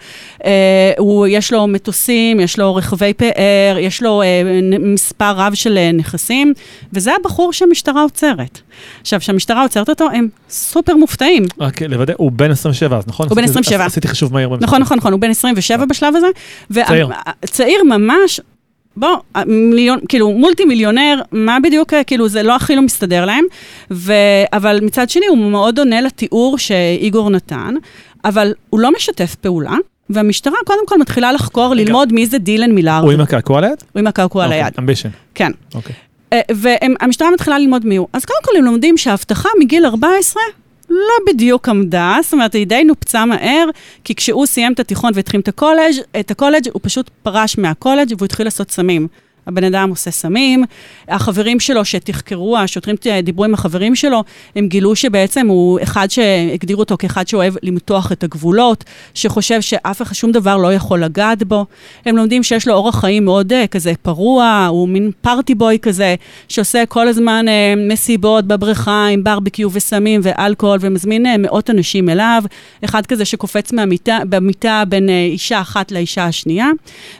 אה, 0.46 0.92
הוא, 0.98 1.28
יש 1.28 1.54
לו 1.54 1.68
מטוסים, 1.68 2.40
יש 2.40 2.60
לו 2.60 2.76
רכבי 2.76 3.14
פאר, 3.14 3.76
יש 3.80 4.04
לו 4.04 4.22
אה, 4.22 4.42
מספר 4.80 5.32
רב 5.36 5.54
של 5.54 5.78
אה, 5.78 5.92
נכסים, 5.92 6.54
וזה 6.94 7.12
הבחור 7.20 7.54
שהמשטרה 7.54 8.02
עוצרת. 8.02 8.60
עכשיו, 9.02 9.20
כשהמשטרה 9.20 9.62
עוצרת 9.62 9.90
אותו, 9.90 10.10
הם 10.14 10.28
סופר 10.50 10.96
מופתעים. 10.96 11.46
רק 11.60 11.82
לוודא, 11.82 12.14
הוא 12.18 12.32
בן 12.32 12.52
27 12.52 12.98
אז, 12.98 13.04
נכון? 13.08 13.28
הוא 13.30 13.36
בן 13.36 13.44
27. 13.44 13.86
עשיתי 13.86 14.08
חישוב 14.08 14.34
מהיר. 14.34 14.50
נכון, 14.62 14.82
נכון, 14.82 14.98
נכון, 14.98 15.12
הוא 15.12 15.22
בן 15.22 15.30
27 15.30 15.86
בשלב 15.86 16.16
הזה. 16.16 16.28
צעיר. 16.92 17.10
צעיר 17.46 17.84
ממש, 17.84 18.42
בוא, 18.98 19.18
מיליון, 19.48 20.00
כאילו, 20.10 20.32
מולטי 20.32 20.66
מיליונר, 20.66 21.22
מה 21.32 21.58
בדיוק, 21.64 21.94
כאילו, 22.08 22.28
זה 22.28 22.44
לא 22.44 22.56
הכי 22.56 22.76
לא 22.76 22.82
מסתדר 22.82 23.26
להם, 23.26 23.46
ו... 23.92 24.14
אבל 24.54 24.80
מצד 24.82 25.10
שני, 25.10 25.28
הוא 25.28 25.38
מאוד 25.38 25.80
עונה 25.80 26.02
לתיאור 26.02 26.58
שאיגור 26.58 27.30
נתן, 27.30 27.76
אבל 28.26 28.54
הוא 28.70 28.80
לא 28.80 28.92
משתף 28.96 29.36
פעולה. 29.36 29.76
והמשטרה 30.10 30.58
קודם 30.66 30.88
כל 30.88 31.00
מתחילה 31.00 31.32
לחקור, 31.32 31.74
ללמוד 31.74 32.14
מי 32.14 32.26
זה 32.26 32.38
דילן 32.38 32.72
מילארד. 32.72 33.04
הוא 33.04 33.12
עם 33.12 33.22
הקעקוע 33.22 33.58
על 33.58 33.64
היד? 33.64 33.84
הוא 33.94 34.00
עם 34.00 34.08
הקעקוע 34.08 34.44
על 34.44 34.52
היד. 34.52 34.74
אמבישן. 34.80 35.10
כן. 35.36 35.52
אוקיי. 35.76 35.96
אה, 36.34 36.42
והמשטרה 36.52 37.32
מתחילה 37.32 37.60
ללמוד 37.60 37.86
מי 37.86 37.96
הוא. 37.96 38.08
אז 38.14 38.26
קודם 38.26 38.40
כל 38.44 38.52
הם 38.58 38.66
לומדים 38.66 38.98
שההבטחה 38.98 39.50
מגיל 39.60 39.86
14 39.86 40.44
לא 40.92 41.34
בדיוק 41.34 41.70
עמדה, 41.70 42.18
זאת 42.24 42.34
אומרת, 42.34 42.54
היא 42.54 42.68
די 42.68 42.84
נופצה 42.84 43.26
מהר, 43.26 43.66
כי 44.04 44.16
כשהוא 44.16 44.46
סיים 44.46 44.74
את 44.74 44.80
התיכון 44.80 45.12
והתחיל 45.16 45.40
את 45.40 45.48
הקולג', 45.48 45.94
את 46.20 46.32
הקולג', 46.32 46.70
הוא 46.74 46.80
פשוט 46.84 47.10
פרש 47.24 47.58
מהקולג' 47.58 48.14
והוא 48.18 48.26
התחיל 48.26 48.46
לעשות 48.46 48.72
סמים. 48.72 49.08
הבן 49.48 49.64
אדם 49.64 49.90
עושה 49.90 50.12
סמים, 50.12 50.64
החברים 51.08 51.60
שלו 51.60 51.86
שתחקרו, 51.86 52.58
השוטרים 52.58 52.96
דיברו 53.24 53.46
עם 53.46 53.54
החברים 53.54 53.96
שלו, 53.96 54.24
הם 54.56 54.68
גילו 54.68 54.96
שבעצם 54.96 55.48
הוא 55.48 55.80
אחד 55.84 56.12
שהגדירו 56.12 56.80
אותו 56.80 56.98
כאחד 57.00 57.28
שאוהב 57.28 57.54
למתוח 57.64 58.12
את 58.12 58.24
הגבולות, 58.24 58.84
שחושב 59.14 59.62
שאף 59.62 60.02
אחד, 60.02 60.16
שום 60.16 60.32
דבר 60.32 60.58
לא 60.58 60.74
יכול 60.74 61.04
לגעת 61.04 61.44
בו. 61.44 61.66
הם 62.06 62.18
לומדים 62.18 62.44
שיש 62.44 62.68
לו 62.68 62.74
אורח 62.74 63.00
חיים 63.00 63.26
מאוד 63.26 63.54
uh, 63.54 63.68
כזה 63.68 63.94
פרוע, 64.02 64.68
הוא 64.70 64.90
מין 64.90 65.12
פארטי 65.22 65.56
בוי 65.56 65.78
כזה, 65.82 66.16
שעושה 66.48 66.86
כל 66.86 67.08
הזמן 67.08 67.46
uh, 67.48 67.80
מסיבות 67.92 68.46
בבריכה 68.46 69.08
עם 69.08 69.24
ברבקיו 69.24 69.70
וסמים 69.74 70.22
ואלכוהול, 70.24 70.78
ומזמין 70.82 71.26
uh, 71.26 71.30
מאות 71.38 71.70
אנשים 71.70 72.10
אליו. 72.10 72.44
אחד 72.86 73.06
כזה 73.06 73.26
שקופץ 73.26 73.72
מהמיטה, 73.72 74.20
במיטה 74.30 74.84
בין 74.88 75.10
אישה 75.10 75.62
אחת 75.62 75.92
לאישה 75.92 76.26
השנייה. 76.26 76.68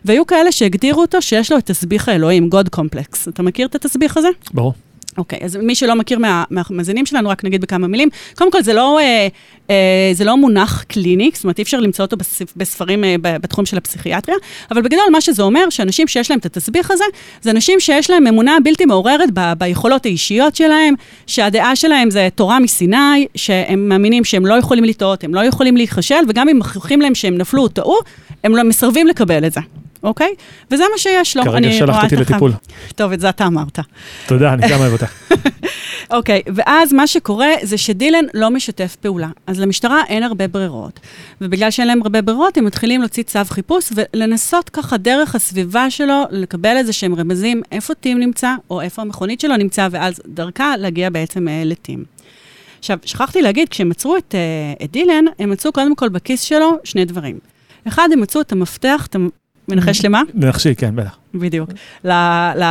והיו 0.06 0.28
כאלה 0.28 0.52
שהגדירו 0.52 1.02
אותו 1.02 1.22
שיש 1.22 1.52
לו 1.52 1.58
את 1.58 1.66
תסביך 1.66 2.11
האלוהים, 2.12 2.50
God 2.54 2.80
Complex. 2.80 3.30
אתה 3.30 3.44
מכיר 3.44 3.68
את 3.68 3.76
התסביך 3.76 4.18
הזה? 4.18 4.30
ברור. 4.54 4.74
אוקיי, 5.18 5.40
okay, 5.40 5.46
אז 5.46 5.56
מי 5.56 5.76
שלא 5.76 5.96
מכיר 5.96 6.20
מה, 6.20 6.44
מהמאזינים 6.50 7.06
שלנו, 7.06 7.30
רק 7.30 7.44
נגיד 7.44 7.62
בכמה 7.62 7.88
מילים. 7.88 8.10
קודם 8.36 8.52
כל, 8.52 8.62
זה 8.64 8.74
לא, 8.74 9.00
אה, 9.00 9.28
אה, 9.70 10.10
זה 10.14 10.26
לא 10.26 10.38
מונח 10.38 10.84
קליני, 10.88 11.32
זאת 11.34 11.44
אומרת, 11.44 11.58
אי 11.58 11.64
אפשר 11.64 11.80
למצוא 11.80 12.06
אותו 12.06 12.18
בספרים 12.56 13.04
אה, 13.04 13.16
בתחום 13.20 13.66
של 13.66 13.78
הפסיכיאטריה, 13.78 14.38
אבל 14.72 14.82
בגדול, 14.82 15.04
מה 15.12 15.22
שזה 15.22 15.44
אומר, 15.44 15.70
שאנשים 15.70 16.08
שיש 16.08 16.32
להם 16.32 16.40
את 16.40 16.46
התסביך 16.46 16.92
הזה, 16.92 17.04
זה 17.42 17.52
אנשים 17.52 17.80
שיש 17.80 18.10
להם 18.10 18.28
אמונה 18.28 18.58
בלתי 18.64 18.86
מעוררת 18.86 19.30
ב, 19.34 19.54
ביכולות 19.58 20.06
האישיות 20.06 20.56
שלהם, 20.56 20.94
שהדעה 21.28 21.76
שלהם 21.76 22.10
זה 22.10 22.28
תורה 22.36 22.60
מסיני, 22.60 23.28
שהם 23.36 23.90
מאמינים 23.90 24.24
שהם 24.24 24.46
לא 24.46 24.54
יכולים 24.54 24.84
לטעות, 24.84 25.24
הם 25.24 25.34
לא 25.34 25.46
יכולים 25.46 25.78
להיכשל, 25.78 26.20
וגם 26.30 26.50
אם 26.50 26.60
מכריחים 26.60 27.02
להם 27.02 27.16
שהם 27.16 27.38
נפלו 27.38 27.64
או 27.64 27.68
טעו, 27.68 27.98
הם 28.44 28.56
לא 28.56 28.64
מסרבים 28.64 29.08
לקבל 29.08 29.46
את 29.46 29.54
זה. 29.54 29.62
אוקיי? 30.04 30.34
וזה 30.72 30.84
מה 30.92 30.98
שיש 30.98 31.38
לו. 31.38 31.44
כרגע 31.44 31.72
שלחת 31.72 32.04
אותי 32.04 32.16
לטיפול. 32.16 32.52
טוב, 32.96 33.12
את 33.12 33.20
זה 33.20 33.30
אתה 33.30 33.48
אמרת. 33.48 33.80
תודה, 34.28 34.54
אני 34.54 34.70
גם 34.70 34.80
אוהב 34.80 34.94
אותה. 34.94 35.06
אוקיי, 36.18 36.42
ואז 36.56 36.94
מה 36.94 37.08
שקורה 37.08 37.50
זה 37.62 37.78
שדילן 37.78 38.26
לא 38.34 38.50
משתף 38.50 38.96
פעולה. 38.96 39.28
אז 39.48 39.60
למשטרה 39.60 40.02
אין 40.08 40.24
הרבה 40.24 40.48
ברירות. 40.48 41.00
ובגלל 41.42 41.72
שאין 41.72 41.88
להם 41.88 42.02
הרבה 42.02 42.22
ברירות, 42.22 42.58
הם 42.58 42.66
מתחילים 42.66 43.02
להוציא 43.02 43.24
צו 43.24 43.40
חיפוש 43.50 43.90
ולנסות 43.96 44.70
ככה 44.70 44.98
דרך 44.98 45.36
הסביבה 45.36 45.90
שלו 45.90 46.24
לקבל 46.32 46.78
איזה 46.78 46.94
שהם 46.94 47.16
רמזים 47.16 47.62
איפה 47.72 47.94
טים 47.94 48.20
נמצא, 48.20 48.54
או 48.70 48.82
איפה 48.82 49.02
המכונית 49.02 49.40
שלו 49.40 49.58
נמצא, 49.58 49.88
ואז 49.92 50.22
דרכה 50.28 50.78
להגיע 50.78 51.10
בעצם 51.10 51.48
אה, 51.48 51.62
לטים. 51.66 52.04
עכשיו, 52.80 52.98
שכחתי 53.06 53.42
להגיד, 53.42 53.70
כשהם 53.70 53.92
עצרו 53.92 54.18
את, 54.18 54.36
uh, 54.80 54.84
את 54.84 54.92
דילן, 54.92 55.26
הם 55.40 55.50
מצאו 55.50 55.72
קודם 55.72 55.96
כל 55.96 56.10
בכיס 56.10 56.42
שלו 56.42 56.72
שני 56.84 57.06
דברים. 57.06 57.40
אחד, 57.88 58.10
הם 58.14 58.22
מצאו 58.22 58.42
את 58.42 58.52
המפתח, 58.52 59.08
את 59.10 59.16
מנחש 59.68 60.06
למה? 60.06 60.22
מנחשי, 60.34 60.76
כן, 60.76 60.96
בטח. 60.96 61.18
בדיוק. 61.34 61.70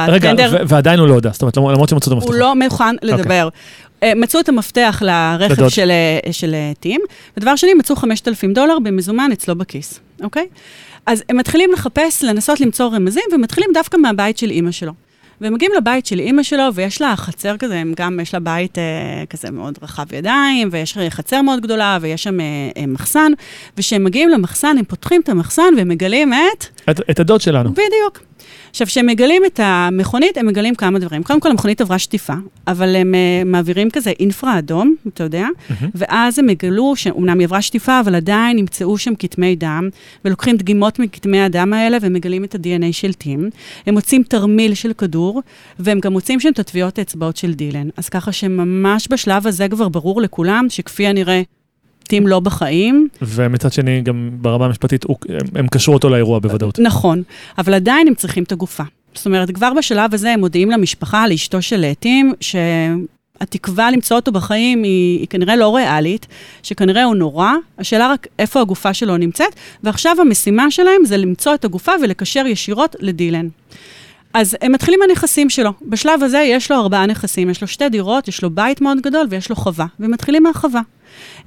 רגע, 0.08 0.32
ועדיין 0.68 0.98
הוא 0.98 1.08
לא 1.08 1.14
יודע, 1.14 1.30
זאת 1.32 1.42
אומרת, 1.42 1.56
למרות 1.56 1.88
שמצאו 1.88 2.08
את 2.08 2.12
המפתח. 2.12 2.28
הוא 2.28 2.34
לא 2.34 2.54
מוכן 2.54 2.94
אוקיי. 2.94 3.08
לדבר. 3.10 3.48
אה, 4.02 4.12
מצאו 4.16 4.40
את 4.40 4.48
המפתח 4.48 5.02
לרכב 5.06 5.68
של, 5.68 5.90
אה, 5.90 6.32
של 6.32 6.54
אה, 6.54 6.72
טים, 6.80 7.00
ודבר 7.36 7.56
שני, 7.56 7.74
מצאו 7.74 7.96
5,000 7.96 8.52
דולר 8.52 8.78
במזומן 8.78 9.30
אצלו 9.32 9.56
בכיס, 9.56 10.00
אוקיי? 10.22 10.46
אז 11.06 11.22
הם 11.28 11.36
מתחילים 11.36 11.72
לחפש, 11.72 12.24
לנסות 12.24 12.60
למצוא 12.60 12.90
רמזים, 12.92 13.22
ומתחילים 13.32 13.70
דווקא 13.74 13.96
מהבית 13.96 14.38
של 14.38 14.50
אימא 14.50 14.70
שלו. 14.70 14.92
והם 15.40 15.54
מגיעים 15.54 15.72
לבית 15.76 16.06
של 16.06 16.18
אימא 16.18 16.42
שלו, 16.42 16.74
ויש 16.74 17.00
לה 17.02 17.16
חצר 17.16 17.56
כזה, 17.56 17.78
הם 17.78 17.92
גם, 17.96 18.20
יש 18.20 18.34
לה 18.34 18.40
בית 18.40 18.78
אה, 18.78 19.24
כזה 19.30 19.50
מאוד 19.50 19.78
רחב 19.82 20.12
ידיים, 20.12 20.68
ויש 20.72 20.98
חצר 21.08 21.42
מאוד 21.42 21.60
גדולה, 21.60 21.98
ויש 22.00 22.22
שם 22.22 22.40
אה, 22.40 22.46
אה, 22.76 22.86
מחסן, 22.86 23.32
וכשהם 23.76 24.04
מגיעים 24.04 24.28
למחסן, 24.28 24.76
הם 24.78 24.84
פותחים 24.84 25.20
את 25.20 25.28
המחסן 25.28 25.74
והם 25.76 25.88
מגלים 25.88 26.32
את... 26.32 26.64
את, 26.90 27.00
את 27.10 27.20
הדוד 27.20 27.40
שלנו. 27.40 27.70
בדיוק. 27.70 28.20
עכשיו, 28.70 28.86
כשהם 28.86 29.06
מגלים 29.06 29.42
את 29.46 29.60
המכונית, 29.62 30.36
הם 30.36 30.46
מגלים 30.46 30.74
כמה 30.74 30.98
דברים. 30.98 31.22
קודם 31.22 31.40
כל, 31.40 31.50
המכונית 31.50 31.80
עברה 31.80 31.98
שטיפה, 31.98 32.32
אבל 32.66 32.96
הם 32.96 33.14
uh, 33.14 33.44
מעבירים 33.44 33.90
כזה 33.90 34.10
אינפרה 34.20 34.58
אדום, 34.58 34.94
אתה 35.08 35.24
יודע, 35.24 35.46
mm-hmm. 35.46 35.84
ואז 35.94 36.38
הם 36.38 36.48
יגלו 36.48 36.96
שאומנם 36.96 37.38
היא 37.38 37.46
עברה 37.46 37.62
שטיפה, 37.62 38.00
אבל 38.00 38.14
עדיין 38.14 38.56
נמצאו 38.56 38.98
שם 38.98 39.14
כתמי 39.18 39.56
דם, 39.56 39.88
ולוקחים 40.24 40.56
דגימות 40.56 40.98
מכתמי 40.98 41.40
הדם 41.40 41.72
האלה 41.72 41.98
ומגלים 42.00 42.44
את 42.44 42.54
ה-DNA 42.54 42.92
של 42.92 43.12
טים. 43.12 43.50
הם 43.86 43.94
מוצאים 43.94 44.22
תרמיל 44.22 44.74
של 44.74 44.92
כדור, 44.92 45.42
והם 45.78 46.00
גם 46.00 46.12
מוצאים 46.12 46.40
שם 46.40 46.48
את 46.48 46.58
הטביעות 46.58 46.98
האצבעות 46.98 47.36
של 47.36 47.52
דילן. 47.52 47.88
אז 47.96 48.08
ככה 48.08 48.32
שממש 48.32 49.08
בשלב 49.10 49.46
הזה 49.46 49.68
כבר 49.68 49.88
ברור 49.88 50.22
לכולם 50.22 50.66
שכפי 50.68 51.06
הנראה... 51.06 51.42
טים 52.10 52.26
לא 52.26 52.40
בחיים. 52.40 53.08
ומצד 53.22 53.72
שני, 53.72 54.00
גם 54.00 54.30
ברמה 54.32 54.66
המשפטית, 54.66 55.04
הם 55.54 55.66
קשרו 55.66 55.94
אותו 55.94 56.08
לאירוע 56.08 56.38
בוודאות. 56.38 56.78
נכון, 56.78 57.22
אבל 57.58 57.74
עדיין 57.74 58.08
הם 58.08 58.14
צריכים 58.14 58.42
את 58.42 58.52
הגופה. 58.52 58.82
זאת 59.14 59.26
אומרת, 59.26 59.50
כבר 59.50 59.72
בשלב 59.78 60.14
הזה 60.14 60.30
הם 60.30 60.40
מודיעים 60.40 60.70
למשפחה, 60.70 61.28
לאשתו 61.28 61.62
של 61.62 61.92
טים, 62.00 62.32
שהתקווה 62.40 63.90
למצוא 63.90 64.16
אותו 64.16 64.32
בחיים 64.32 64.82
היא, 64.82 65.18
היא 65.18 65.28
כנראה 65.28 65.56
לא 65.56 65.76
ריאלית, 65.76 66.26
שכנראה 66.62 67.04
הוא 67.04 67.14
נורא, 67.14 67.52
השאלה 67.78 68.08
רק 68.12 68.26
איפה 68.38 68.60
הגופה 68.60 68.94
שלו 68.94 69.16
נמצאת, 69.16 69.54
ועכשיו 69.82 70.16
המשימה 70.20 70.70
שלהם 70.70 71.04
זה 71.04 71.16
למצוא 71.16 71.54
את 71.54 71.64
הגופה 71.64 71.92
ולקשר 72.02 72.46
ישירות 72.46 72.96
לדילן. 73.00 73.48
אז 74.34 74.56
הם 74.60 74.72
מתחילים 74.72 75.00
מהנכסים 75.00 75.50
שלו. 75.50 75.70
בשלב 75.82 76.22
הזה 76.22 76.38
יש 76.38 76.70
לו 76.70 76.76
ארבעה 76.76 77.06
נכסים, 77.06 77.50
יש 77.50 77.60
לו 77.62 77.68
שתי 77.68 77.88
דירות, 77.88 78.28
יש 78.28 78.42
לו 78.42 78.50
בית 78.50 78.80
מאוד 78.80 79.00
גדול 79.00 79.26
ויש 79.30 79.50
לו 79.50 79.56
חווה, 79.56 79.86
ומתחילים 80.00 80.42
מהחווה. 80.42 80.80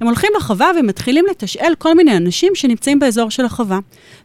הם 0.00 0.06
הולכים 0.06 0.30
לחווה 0.36 0.70
ומתחילים 0.80 1.24
לתשאל 1.30 1.74
כל 1.78 1.94
מיני 1.94 2.16
אנשים 2.16 2.54
שנמצאים 2.54 2.98
באזור 2.98 3.30
של 3.30 3.44
החווה. 3.44 3.78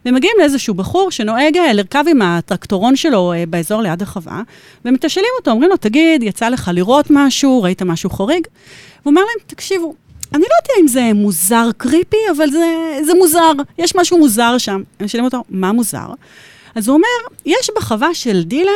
ומגיעים 0.06 0.34
לאיזשהו 0.38 0.74
בחור 0.74 1.10
שנוהג 1.10 1.56
אה, 1.56 1.72
לרכב 1.72 2.04
עם 2.08 2.22
הטרקטורון 2.22 2.96
שלו 2.96 3.32
אה, 3.32 3.44
באזור 3.46 3.82
ליד 3.82 4.02
החווה, 4.02 4.42
ומתשאלים 4.84 5.30
אותו, 5.38 5.50
אומרים 5.50 5.70
לו, 5.70 5.76
תגיד, 5.76 6.22
יצא 6.22 6.48
לך 6.48 6.70
לראות 6.74 7.06
משהו, 7.10 7.62
ראית 7.62 7.82
משהו 7.82 8.10
חריג? 8.10 8.46
הוא 9.02 9.10
אומר 9.10 9.20
להם, 9.20 9.46
תקשיבו, 9.46 9.94
אני 10.34 10.42
לא 10.42 10.54
יודע 10.62 10.80
אם 10.82 10.88
זה 10.88 11.10
מוזר 11.14 11.68
קריפי, 11.76 12.16
אבל 12.36 12.50
זה, 12.50 12.98
זה 13.02 13.14
מוזר, 13.14 13.52
יש 13.78 13.96
משהו 13.96 14.18
מוזר 14.18 14.58
שם. 14.58 14.82
הם 15.00 15.08
שואלים 15.08 15.24
אותו, 15.24 15.44
מה 15.50 15.72
מוזר? 15.72 16.06
אז 16.74 16.88
הוא 16.88 16.94
אומר, 16.94 17.36
יש 17.46 17.70
בחווה 17.76 18.14
של 18.14 18.42
דילן 18.42 18.70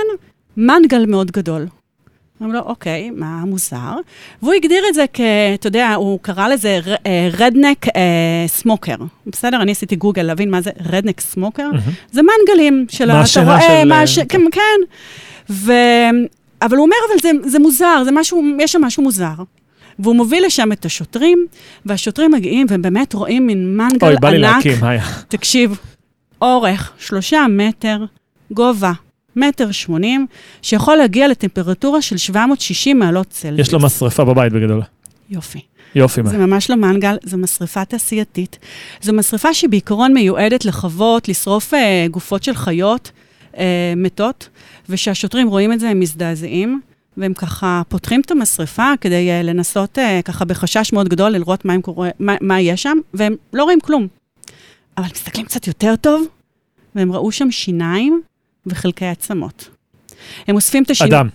מנגל 0.56 1.06
מאוד 1.06 1.30
גדול. 1.30 1.66
אמרו 2.44 2.54
לו, 2.54 2.60
אוקיי, 2.60 3.10
מה 3.10 3.44
מוזר? 3.44 3.94
והוא 4.42 4.54
הגדיר 4.54 4.84
את 4.88 4.94
זה 4.94 5.04
כ... 5.12 5.20
אתה 5.54 5.66
יודע, 5.66 5.94
הוא 5.94 6.18
קרא 6.22 6.48
לזה 6.48 6.80
רדנק 7.32 7.86
סמוקר. 8.46 8.96
אה, 9.00 9.06
בסדר? 9.26 9.62
אני 9.62 9.72
עשיתי 9.72 9.96
גוגל 9.96 10.22
להבין 10.22 10.50
מה 10.50 10.60
זה 10.60 10.70
רדנק 10.90 11.20
סמוקר. 11.20 11.70
זה 12.12 12.20
מנגלים 12.22 12.86
של... 12.88 13.12
מה 13.12 13.20
השינה 13.20 13.60
של... 13.60 13.88
מה 13.88 14.06
ש... 14.06 14.18
כן, 14.18 14.40
כן. 14.52 14.80
ו... 15.50 15.72
אבל 16.62 16.76
הוא 16.76 16.84
אומר, 16.84 16.96
אבל 17.10 17.20
זה, 17.22 17.30
זה 17.50 17.58
מוזר, 17.58 18.02
זה 18.04 18.10
משהו, 18.12 18.42
יש 18.60 18.72
שם 18.72 18.84
משהו 18.84 19.02
מוזר. 19.02 19.34
והוא 19.98 20.16
מוביל 20.16 20.46
לשם 20.46 20.72
את 20.72 20.84
השוטרים, 20.84 21.46
והשוטרים 21.86 22.30
מגיעים, 22.30 22.66
והם 22.70 22.82
באמת 22.82 23.14
רואים 23.14 23.46
מין 23.46 23.76
מנגל 23.76 23.94
ענק. 23.94 24.02
אוי, 24.02 24.16
בא 24.20 24.30
לי 24.30 24.38
להקים, 24.38 24.84
היה. 24.84 25.02
תקשיב, 25.28 25.78
אורך, 26.42 26.92
שלושה 26.98 27.46
מטר, 27.50 28.04
גובה, 28.50 28.92
מטר 29.36 29.72
שמונים, 29.72 30.26
שיכול 30.62 30.96
להגיע 30.96 31.28
לטמפרטורה 31.28 32.02
של 32.02 32.16
760 32.16 32.98
מעלות 32.98 33.26
צלזיוס. 33.30 33.68
יש 33.68 33.72
לו 33.72 33.80
משרפה 33.80 34.24
בבית 34.24 34.52
בגדול. 34.52 34.82
יופי. 35.30 35.60
יופי. 35.94 36.22
מה. 36.22 36.30
זה 36.30 36.38
ממש 36.38 36.70
לא 36.70 36.76
מנגל, 36.76 37.16
זו 37.22 37.38
משרפה 37.38 37.84
תעשייתית. 37.84 38.58
זו 39.02 39.12
משרפה 39.12 39.54
שבעיקרון 39.54 40.14
מיועדת 40.14 40.64
לחוות, 40.64 41.28
לשרוף 41.28 41.74
אה, 41.74 42.06
גופות 42.10 42.42
של 42.42 42.54
חיות 42.54 43.10
אה, 43.58 43.92
מתות, 43.96 44.48
וכשהשוטרים 44.88 45.48
רואים 45.48 45.72
את 45.72 45.80
זה 45.80 45.88
הם 45.88 46.00
מזדעזעים. 46.00 46.80
והם 47.16 47.34
ככה 47.34 47.82
פותחים 47.88 48.20
את 48.20 48.30
המשרפה 48.30 48.92
כדי 49.00 49.30
uh, 49.30 49.46
לנסות 49.46 49.98
uh, 49.98 50.22
ככה 50.24 50.44
בחשש 50.44 50.92
מאוד 50.92 51.08
גדול 51.08 51.30
לראות 51.30 51.64
מה, 51.64 51.74
קורא, 51.82 52.08
מה, 52.18 52.34
מה 52.40 52.60
יש 52.60 52.82
שם, 52.82 52.98
והם 53.14 53.34
לא 53.52 53.64
רואים 53.64 53.80
כלום. 53.80 54.06
אבל 54.98 55.06
מסתכלים 55.14 55.46
קצת 55.46 55.66
יותר 55.66 55.96
טוב, 55.96 56.26
והם 56.94 57.12
ראו 57.12 57.32
שם 57.32 57.50
שיניים 57.50 58.22
וחלקי 58.66 59.06
עצמות. 59.06 59.68
הם 60.48 60.54
אוספים 60.54 60.82
את 60.82 60.90
השיניים... 60.90 61.14
אדם. 61.14 61.28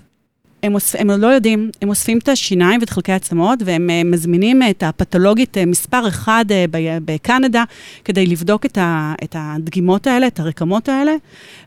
הם, 0.64 0.74
אוספ... 0.74 1.00
הם 1.00 1.10
לא 1.10 1.28
יודעים, 1.28 1.72
הם 1.82 1.90
אוספים 1.90 2.18
את 2.18 2.30
השיניים 2.30 2.80
ואת 2.80 2.90
חלקי 2.90 3.12
העצמות, 3.12 3.60
והם 3.66 3.90
uh, 3.90 4.08
מזמינים 4.08 4.62
את 4.70 4.84
הפתולוגית 4.84 5.58
uh, 5.58 5.66
מספר 5.66 6.08
אחד 6.08 6.46
uh, 6.50 6.78
בקנדה, 7.06 7.64
כדי 8.06 8.26
לבדוק 8.26 8.66
את, 8.66 8.78
ה... 8.78 9.14
את 9.24 9.36
הדגימות 9.40 10.08
האלה, 10.08 10.28
את 10.28 10.40
הרקמות 10.40 10.90
האלה. 10.90 11.12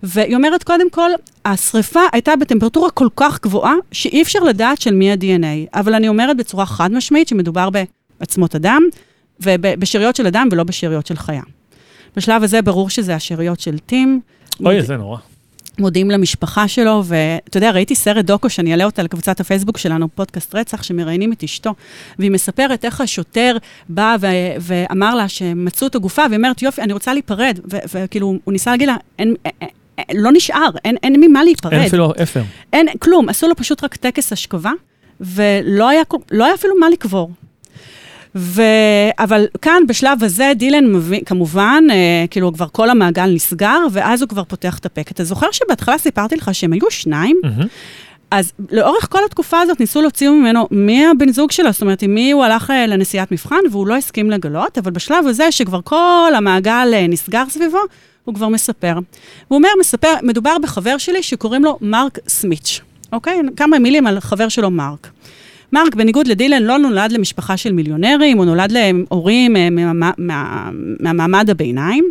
והיא 0.02 0.36
אומרת, 0.36 0.64
קודם 0.64 0.90
כל, 0.90 1.10
השריפה 1.44 2.00
הייתה 2.12 2.36
בטמפרטורה 2.36 2.90
כל 2.90 3.08
כך 3.16 3.40
גבוהה, 3.42 3.74
שאי 3.92 4.22
אפשר 4.22 4.40
לדעת 4.40 4.80
של 4.80 4.94
מי 4.94 5.12
ה-DNA. 5.12 5.78
אבל 5.78 5.94
אני 5.94 6.08
אומרת 6.08 6.36
בצורה 6.36 6.66
חד 6.66 6.92
משמעית 6.92 7.28
שמדובר 7.28 7.68
בעצמות 8.20 8.54
אדם, 8.54 8.82
ובשאריות 9.40 10.16
של 10.16 10.26
אדם 10.26 10.48
ולא 10.52 10.64
בשאריות 10.64 11.06
של 11.06 11.16
חיה. 11.16 11.42
בשלב 12.16 12.42
הזה 12.42 12.62
ברור 12.62 12.90
שזה 12.90 13.14
השאריות 13.14 13.60
של 13.60 13.78
טים. 13.78 14.20
אוי, 14.64 14.82
זה 14.82 14.96
נורא. 14.96 15.18
מודיעים 15.78 16.10
למשפחה 16.10 16.68
שלו, 16.68 17.02
ואתה 17.04 17.56
יודע, 17.56 17.70
ראיתי 17.70 17.94
סרט 17.94 18.24
דוקו 18.24 18.50
שאני 18.50 18.72
אעלה 18.72 18.84
אותה 18.84 19.02
לקבוצת 19.02 19.40
הפייסבוק 19.40 19.78
שלנו, 19.78 20.08
פודקאסט 20.14 20.54
רצח, 20.54 20.82
שמראיינים 20.82 21.32
את 21.32 21.42
אשתו, 21.42 21.74
והיא 22.18 22.30
מספרת 22.30 22.84
איך 22.84 23.00
השוטר 23.00 23.56
בא 23.88 24.16
ו- 24.20 24.26
ואמר 24.60 25.14
לה 25.14 25.28
שמצאו 25.28 25.86
את 25.86 25.94
הגופה, 25.94 26.22
והיא 26.28 26.36
אומרת, 26.36 26.62
יופי, 26.62 26.82
אני 26.82 26.92
רוצה 26.92 27.12
להיפרד, 27.12 27.58
וכאילו, 27.68 28.34
הוא 28.44 28.52
ניסה 28.52 28.70
להגיד 28.70 28.88
לה, 28.88 28.96
אין, 29.18 29.34
אה, 29.46 29.66
לא 30.14 30.30
נשאר, 30.32 30.70
אין, 30.84 30.96
אין 31.02 31.16
ממה 31.20 31.44
להיפרד. 31.44 31.72
אין 31.72 31.82
אפילו 31.82 32.12
אפר. 32.22 32.42
אין 32.72 32.86
כלום, 32.98 33.28
עשו 33.28 33.48
לו 33.48 33.56
פשוט 33.56 33.84
רק 33.84 33.96
טקס 33.96 34.32
השכבה, 34.32 34.72
ולא 35.20 35.88
היה, 35.88 36.02
לא 36.30 36.44
היה 36.44 36.54
אפילו 36.54 36.74
מה 36.80 36.90
לקבור. 36.90 37.30
ו... 38.34 38.62
אבל 39.18 39.46
כאן, 39.62 39.82
בשלב 39.88 40.24
הזה, 40.24 40.52
דילן 40.56 40.92
מבין, 40.92 41.20
כמובן, 41.26 41.84
אה, 41.90 42.24
כאילו 42.30 42.52
כבר 42.52 42.66
כל 42.72 42.90
המעגל 42.90 43.26
נסגר, 43.26 43.78
ואז 43.92 44.22
הוא 44.22 44.28
כבר 44.28 44.44
פותח 44.44 44.78
את. 44.78 44.86
כי 45.06 45.14
אתה 45.14 45.24
זוכר 45.24 45.46
שבהתחלה 45.52 45.98
סיפרתי 45.98 46.36
לך 46.36 46.54
שהם 46.54 46.72
היו 46.72 46.90
שניים? 46.90 47.40
מהמם. 47.42 47.66
אז 48.30 48.52
לאורך 48.70 49.08
כל 49.10 49.18
התקופה 49.26 49.60
הזאת 49.60 49.80
ניסו 49.80 50.02
להוציא 50.02 50.30
ממנו 50.30 50.68
מי 50.70 51.06
הבן 51.06 51.32
זוג 51.32 51.50
שלו, 51.50 51.72
זאת 51.72 51.82
אומרת, 51.82 52.02
עם 52.02 52.14
מי 52.14 52.32
הוא 52.32 52.44
הלך 52.44 52.70
אה, 52.70 52.86
לנסיעת 52.86 53.32
מבחן, 53.32 53.60
והוא 53.70 53.86
לא 53.86 53.96
הסכים 53.96 54.30
לגלות, 54.30 54.78
אבל 54.78 54.90
בשלב 54.90 55.26
הזה, 55.26 55.52
שכבר 55.52 55.80
כל 55.84 56.32
המעגל 56.36 56.90
אה, 56.94 57.06
נסגר 57.08 57.44
סביבו, 57.48 57.78
הוא 58.24 58.34
כבר 58.34 58.48
מספר. 58.48 58.94
הוא 59.48 59.56
אומר, 59.56 59.68
מספר, 59.80 60.14
מדובר 60.22 60.58
בחבר 60.62 60.98
שלי 60.98 61.22
שקוראים 61.22 61.64
לו 61.64 61.78
מרק 61.80 62.18
סמיץ', 62.28 62.80
אוקיי? 63.12 63.40
כמה 63.56 63.78
מילים 63.78 64.06
על 64.06 64.20
חבר 64.20 64.48
שלו, 64.48 64.70
מרק. 64.70 65.10
מרק, 65.72 65.94
בניגוד 65.94 66.26
לדילן, 66.26 66.62
לא 66.62 66.78
נולד 66.78 67.12
למשפחה 67.12 67.56
של 67.56 67.72
מיליונרים, 67.72 68.38
הוא 68.38 68.44
נולד 68.44 68.72
להורים 68.72 69.56
אה, 69.56 69.70
מה, 69.70 70.10
מה, 70.18 70.70
מהמעמד 71.00 71.50
הביניים. 71.50 72.10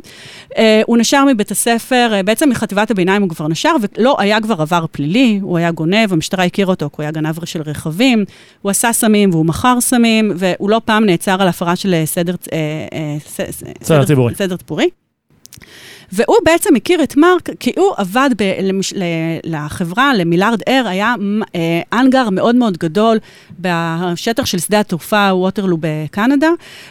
אה, 0.57 0.81
הוא 0.85 0.97
נשר 0.97 1.23
מבית 1.25 1.51
הספר, 1.51 2.09
אה, 2.13 2.23
בעצם 2.23 2.49
מחטיבת 2.49 2.91
הביניים 2.91 3.21
הוא 3.21 3.29
כבר 3.29 3.47
נשר, 3.47 3.71
ולא 3.97 4.15
היה 4.19 4.41
כבר 4.41 4.61
עבר 4.61 4.85
פלילי, 4.91 5.39
הוא 5.41 5.57
היה 5.57 5.71
גונב, 5.71 6.13
המשטרה 6.13 6.43
הכירה 6.45 6.69
אותו, 6.69 6.89
כי 6.89 6.95
הוא 6.97 7.03
היה 7.03 7.11
גנב 7.11 7.45
של 7.45 7.61
רכבים, 7.61 8.25
הוא 8.61 8.69
עשה 8.69 8.93
סמים 8.93 9.29
והוא 9.29 9.45
מכר 9.45 9.81
סמים, 9.81 10.31
והוא 10.35 10.69
לא 10.69 10.81
פעם 10.85 11.05
נעצר 11.05 11.41
על 11.41 11.47
הפרה 11.47 11.75
של 11.75 12.01
סדר, 12.05 12.35
אה, 12.53 12.57
אה, 12.93 13.17
ס- 13.27 13.41
ס- 13.51 13.63
סדר 13.83 14.03
ציבורי. 14.05 14.35
סדר 14.35 14.55
ציבורי. 14.57 14.89
והוא 16.11 16.37
בעצם 16.45 16.75
הכיר 16.75 17.03
את 17.03 17.17
מרק, 17.17 17.49
כי 17.59 17.71
הוא 17.77 17.93
עבד 17.97 18.29
ב, 18.37 18.43
למש, 18.61 18.93
ל, 18.93 19.03
לחברה, 19.43 20.13
למילארד 20.13 20.61
אר, 20.67 20.87
היה 20.87 21.15
אה, 21.55 21.99
אנגר 21.99 22.29
מאוד 22.29 22.55
מאוד 22.55 22.77
גדול 22.77 23.17
בשטח 23.59 24.45
של 24.45 24.59
שדה 24.59 24.79
התעופה 24.79 25.29
ווטרלו 25.33 25.77
בקנדה, 25.79 26.49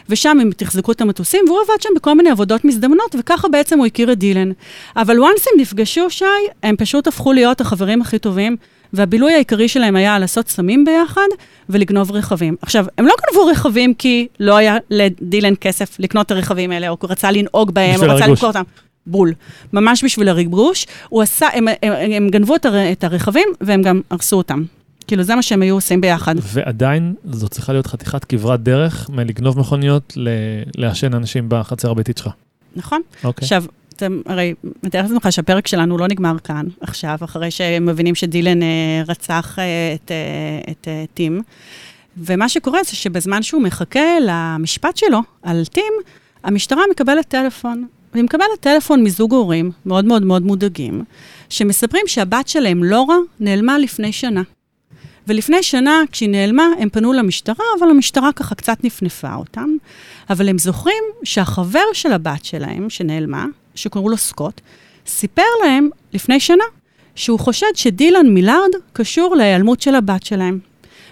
ושם 0.09 0.37
הם 0.41 0.49
תחזקו 0.57 0.91
את 0.91 1.01
המטוסים, 1.01 1.45
והוא 1.47 1.59
עבד 1.61 1.81
שם 1.81 1.89
בכל 1.95 2.13
מיני 2.13 2.29
עבודות 2.29 2.65
מזדמנות, 2.65 3.15
וככה 3.19 3.47
בעצם 3.47 3.77
הוא 3.77 3.85
הכיר 3.85 4.11
את 4.11 4.17
דילן. 4.17 4.51
אבל 4.95 5.17
once 5.17 5.45
הם 5.53 5.61
נפגשו, 5.61 6.09
שי, 6.09 6.25
הם 6.63 6.75
פשוט 6.75 7.07
הפכו 7.07 7.33
להיות 7.33 7.61
החברים 7.61 8.01
הכי 8.01 8.19
טובים. 8.19 8.55
והבילוי 8.93 9.33
העיקרי 9.33 9.67
שלהם 9.67 9.95
היה 9.95 10.19
לעשות 10.19 10.47
סמים 10.47 10.85
ביחד 10.85 11.27
ולגנוב 11.69 12.11
רכבים. 12.11 12.55
עכשיו, 12.61 12.85
הם 12.97 13.05
לא 13.05 13.13
גנבו 13.21 13.45
רכבים 13.45 13.93
כי 13.93 14.27
לא 14.39 14.57
היה 14.57 14.77
לדילן 14.89 15.53
כסף 15.61 15.99
לקנות 15.99 16.25
את 16.25 16.31
הרכבים 16.31 16.71
האלה, 16.71 16.89
או 16.89 16.99
כי 16.99 17.05
הוא 17.05 17.11
רצה 17.11 17.31
לנהוג 17.31 17.71
בהם, 17.71 17.95
או 17.95 18.15
רצה. 18.15 18.27
למכור 18.27 18.47
אותם. 18.47 18.63
בול. 19.05 19.33
ממש 19.73 20.03
בשביל 20.03 20.29
הריגוש. 20.29 20.87
הוא 21.09 21.21
עשה, 21.21 21.47
הם, 21.53 21.67
הם, 21.83 21.93
הם 22.11 22.29
גנבו 22.29 22.55
את, 22.55 22.65
הר, 22.65 22.91
את 22.91 23.03
הרכבים 23.03 23.47
והם 23.61 23.81
גם 23.81 24.01
הרסו 24.09 24.37
אותם. 24.37 24.63
כאילו, 25.07 25.23
זה 25.23 25.35
מה 25.35 25.41
שהם 25.41 25.61
היו 25.61 25.75
עושים 25.75 26.01
ביחד. 26.01 26.35
ועדיין 26.43 27.15
זו 27.31 27.49
צריכה 27.49 27.73
להיות 27.73 27.87
חתיכת 27.87 28.25
כברת 28.25 28.63
דרך 28.63 29.09
מלגנוב 29.09 29.59
מכוניות 29.59 30.13
ל- 30.15 30.29
לעשן 30.77 31.13
אנשים 31.13 31.45
בחצר 31.47 31.91
הביתית 31.91 32.17
שלך. 32.17 32.29
נכון? 32.75 33.01
אוקיי. 33.23 33.45
עכשיו, 33.45 33.63
אתם 33.95 34.21
הרי 34.25 34.53
מתאר 34.83 35.01
לעצמך 35.01 35.27
שהפרק 35.31 35.67
שלנו 35.67 35.97
לא 35.97 36.07
נגמר 36.07 36.39
כאן, 36.43 36.65
עכשיו, 36.81 37.17
אחרי 37.23 37.51
שהם 37.51 37.85
מבינים 37.85 38.15
שדילן 38.15 38.63
אה, 38.63 38.67
רצח 39.07 39.59
אה, 39.59 39.93
את, 39.93 40.11
אה, 40.11 40.71
את 40.71 40.87
אה, 40.87 41.03
טים. 41.13 41.41
ומה 42.17 42.49
שקורה 42.49 42.83
זה 42.83 42.95
שבזמן 42.95 43.43
שהוא 43.43 43.61
מחכה 43.61 44.19
למשפט 44.21 44.97
שלו 44.97 45.19
על 45.43 45.65
טים, 45.65 45.93
המשטרה 46.43 46.81
מקבלת 46.91 47.27
טלפון. 47.27 47.87
והיא 48.13 48.23
מקבלת 48.23 48.59
טלפון 48.59 49.03
מזוג 49.03 49.33
הורים 49.33 49.71
מאוד 49.85 50.05
מאוד 50.05 50.23
מאוד 50.23 50.41
מודאגים, 50.41 51.03
שמספרים 51.49 52.03
שהבת 52.07 52.47
שלהם, 52.47 52.83
לורה, 52.83 53.17
נעלמה 53.39 53.77
לפני 53.77 54.11
שנה. 54.11 54.41
ולפני 55.27 55.63
שנה, 55.63 56.01
כשהיא 56.11 56.29
נעלמה, 56.29 56.67
הם 56.79 56.89
פנו 56.89 57.13
למשטרה, 57.13 57.65
אבל 57.79 57.89
המשטרה 57.89 58.31
ככה 58.31 58.55
קצת 58.55 58.83
נפנפה 58.83 59.35
אותם. 59.35 59.69
אבל 60.29 60.49
הם 60.49 60.57
זוכרים 60.57 61.03
שהחבר 61.23 61.83
של 61.93 62.11
הבת 62.11 62.45
שלהם, 62.45 62.89
שנעלמה, 62.89 63.45
שקראו 63.75 64.09
לו 64.09 64.17
סקוט, 64.17 64.61
סיפר 65.07 65.41
להם 65.63 65.89
לפני 66.13 66.39
שנה 66.39 66.63
שהוא 67.15 67.39
חושד 67.39 67.75
שדילן 67.75 68.27
מילארד 68.27 68.69
קשור 68.93 69.35
להיעלמות 69.35 69.81
של 69.81 69.95
הבת 69.95 70.23
שלהם. 70.25 70.59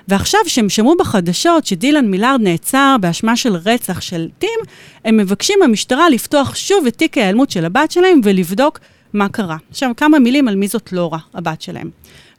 ועכשיו 0.09 0.39
שהם 0.47 0.69
שמעו 0.69 0.95
בחדשות 0.99 1.65
שדילן 1.65 2.05
מילארד 2.05 2.41
נעצר 2.41 2.95
באשמה 3.01 3.35
של 3.35 3.55
רצח 3.55 4.01
של 4.01 4.27
טים, 4.39 4.59
הם 5.05 5.17
מבקשים 5.17 5.55
מהמשטרה 5.61 6.09
לפתוח 6.09 6.55
שוב 6.55 6.85
את 6.85 6.95
תיק 6.95 7.17
ההיעלמות 7.17 7.51
של 7.51 7.65
הבת 7.65 7.91
שלהם 7.91 8.21
ולבדוק 8.23 8.79
מה 9.13 9.29
קרה. 9.29 9.57
עכשיו, 9.69 9.91
כמה 9.97 10.19
מילים 10.19 10.47
על 10.47 10.55
מי 10.55 10.67
זאת 10.67 10.93
לורה, 10.93 11.17
הבת 11.33 11.61
שלהם. 11.61 11.89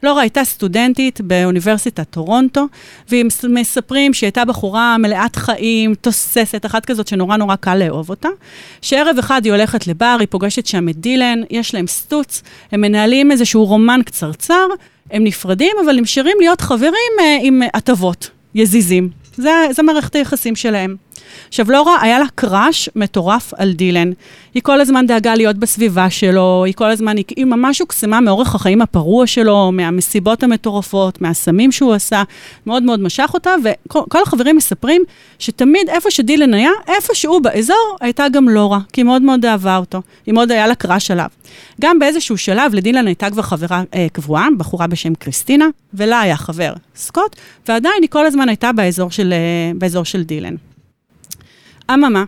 לורה 0.03 0.21
הייתה 0.21 0.43
סטודנטית 0.43 1.21
באוניברסיטת 1.21 2.09
טורונטו, 2.09 2.67
והם 3.09 3.27
מס- 3.27 3.45
מספרים 3.45 4.13
שהיא 4.13 4.27
הייתה 4.27 4.45
בחורה 4.45 4.97
מלאת 4.97 5.35
חיים, 5.35 5.95
תוססת, 5.95 6.65
אחת 6.65 6.85
כזאת 6.85 7.07
שנורא 7.07 7.37
נורא 7.37 7.55
קל 7.55 7.75
לאהוב 7.75 8.09
אותה. 8.09 8.29
שערב 8.81 9.17
אחד 9.19 9.41
היא 9.45 9.53
הולכת 9.53 9.87
לבר, 9.87 10.17
היא 10.19 10.27
פוגשת 10.29 10.65
שם 10.65 10.89
את 10.89 10.97
דילן, 10.97 11.39
יש 11.49 11.73
להם 11.73 11.87
סטוץ, 11.87 12.43
הם 12.71 12.81
מנהלים 12.81 13.31
איזשהו 13.31 13.65
רומן 13.65 13.99
קצרצר, 14.05 14.65
הם 15.11 15.23
נפרדים, 15.23 15.75
אבל 15.85 15.95
נשארים 15.95 16.37
להיות 16.39 16.61
חברים 16.61 17.11
אה, 17.19 17.37
עם 17.41 17.63
אה, 17.63 17.67
הטבות, 17.73 18.29
יזיזים. 18.55 19.09
זה, 19.37 19.51
זה 19.71 19.83
מערכת 19.83 20.15
היחסים 20.15 20.55
שלהם. 20.55 20.95
עכשיו, 21.47 21.71
לורה, 21.71 22.01
היה 22.01 22.19
לה 22.19 22.25
קראש 22.35 22.89
מטורף 22.95 23.53
על 23.57 23.71
דילן. 23.71 24.11
היא 24.53 24.63
כל 24.63 24.81
הזמן 24.81 25.07
דאגה 25.07 25.35
להיות 25.35 25.57
בסביבה 25.57 26.09
שלו, 26.09 26.63
היא 26.65 26.73
כל 26.73 26.91
הזמן, 26.91 27.17
היא, 27.17 27.45
ממש 27.45 27.79
הוקסמה 27.79 28.21
מאורך 28.21 28.55
החיים 28.55 28.81
הפרוע 28.81 29.27
שלו, 29.27 29.71
מהמסיבות 29.71 30.43
המטורפות, 30.43 31.21
מהסמים 31.21 31.71
שהוא 31.71 31.93
עשה, 31.93 32.23
מאוד 32.65 32.83
מאוד 32.83 32.99
משך 32.99 33.31
אותה, 33.33 33.55
וכל 33.63 34.01
כל 34.09 34.21
החברים 34.21 34.55
מספרים 34.55 35.03
שתמיד 35.39 35.89
איפה 35.89 36.11
שדילן 36.11 36.53
היה, 36.53 36.71
איפה 36.87 37.15
שהוא 37.15 37.41
באזור, 37.41 37.97
הייתה 38.01 38.29
גם 38.29 38.49
לורה, 38.49 38.79
כי 38.93 39.01
היא 39.01 39.05
מאוד 39.05 39.21
מאוד 39.21 39.45
אהבה 39.45 39.77
אותו, 39.77 40.01
היא 40.25 40.33
מאוד 40.33 40.51
היה 40.51 40.67
לה 40.67 40.75
קראש 40.75 41.11
עליו. 41.11 41.27
גם 41.81 41.99
באיזשהו 41.99 42.37
שלב 42.37 42.73
לדילן 42.73 43.07
הייתה 43.07 43.29
כבר 43.29 43.41
חברה 43.41 43.83
אה, 43.93 44.07
קבועה, 44.13 44.47
בחורה 44.57 44.87
בשם 44.87 45.15
קריסטינה, 45.15 45.67
ולה 45.93 46.21
היה 46.21 46.37
חבר 46.37 46.73
סקוט, 46.95 47.35
ועדיין 47.67 48.01
היא 48.01 48.09
כל 48.09 48.25
הזמן 48.25 48.49
הייתה 48.49 48.71
באזור 48.71 49.11
של, 49.11 49.33
אה, 49.33 49.71
באזור 49.75 50.05
של 50.05 50.23
דילן. 50.23 50.55
אממה, 51.93 52.23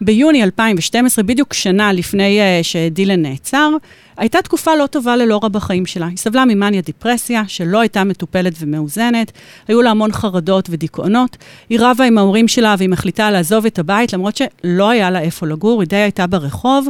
ביוני 0.00 0.42
2012, 0.42 1.24
בדיוק 1.24 1.54
שנה 1.54 1.92
לפני 1.92 2.40
uh, 2.40 2.64
שדילן 2.64 3.22
נעצר, 3.22 3.70
הייתה 4.16 4.42
תקופה 4.42 4.76
לא 4.76 4.86
טובה 4.86 5.16
ללורה 5.16 5.48
בחיים 5.48 5.86
שלה. 5.86 6.06
היא 6.06 6.16
סבלה 6.16 6.44
ממאניה 6.44 6.80
דיפרסיה, 6.80 7.42
שלא 7.46 7.80
הייתה 7.80 8.04
מטופלת 8.04 8.52
ומאוזנת, 8.60 9.32
היו 9.68 9.82
לה 9.82 9.90
המון 9.90 10.12
חרדות 10.12 10.68
ודיכאונות. 10.70 11.36
היא 11.68 11.78
רבה 11.80 12.04
עם 12.04 12.18
ההורים 12.18 12.48
שלה 12.48 12.74
והיא 12.78 12.88
מחליטה 12.88 13.30
לעזוב 13.30 13.66
את 13.66 13.78
הבית, 13.78 14.12
למרות 14.12 14.36
שלא 14.36 14.90
היה 14.90 15.10
לה 15.10 15.20
איפה 15.20 15.46
לגור, 15.46 15.80
היא 15.80 15.88
די 15.88 15.96
הייתה 15.96 16.26
ברחוב. 16.26 16.88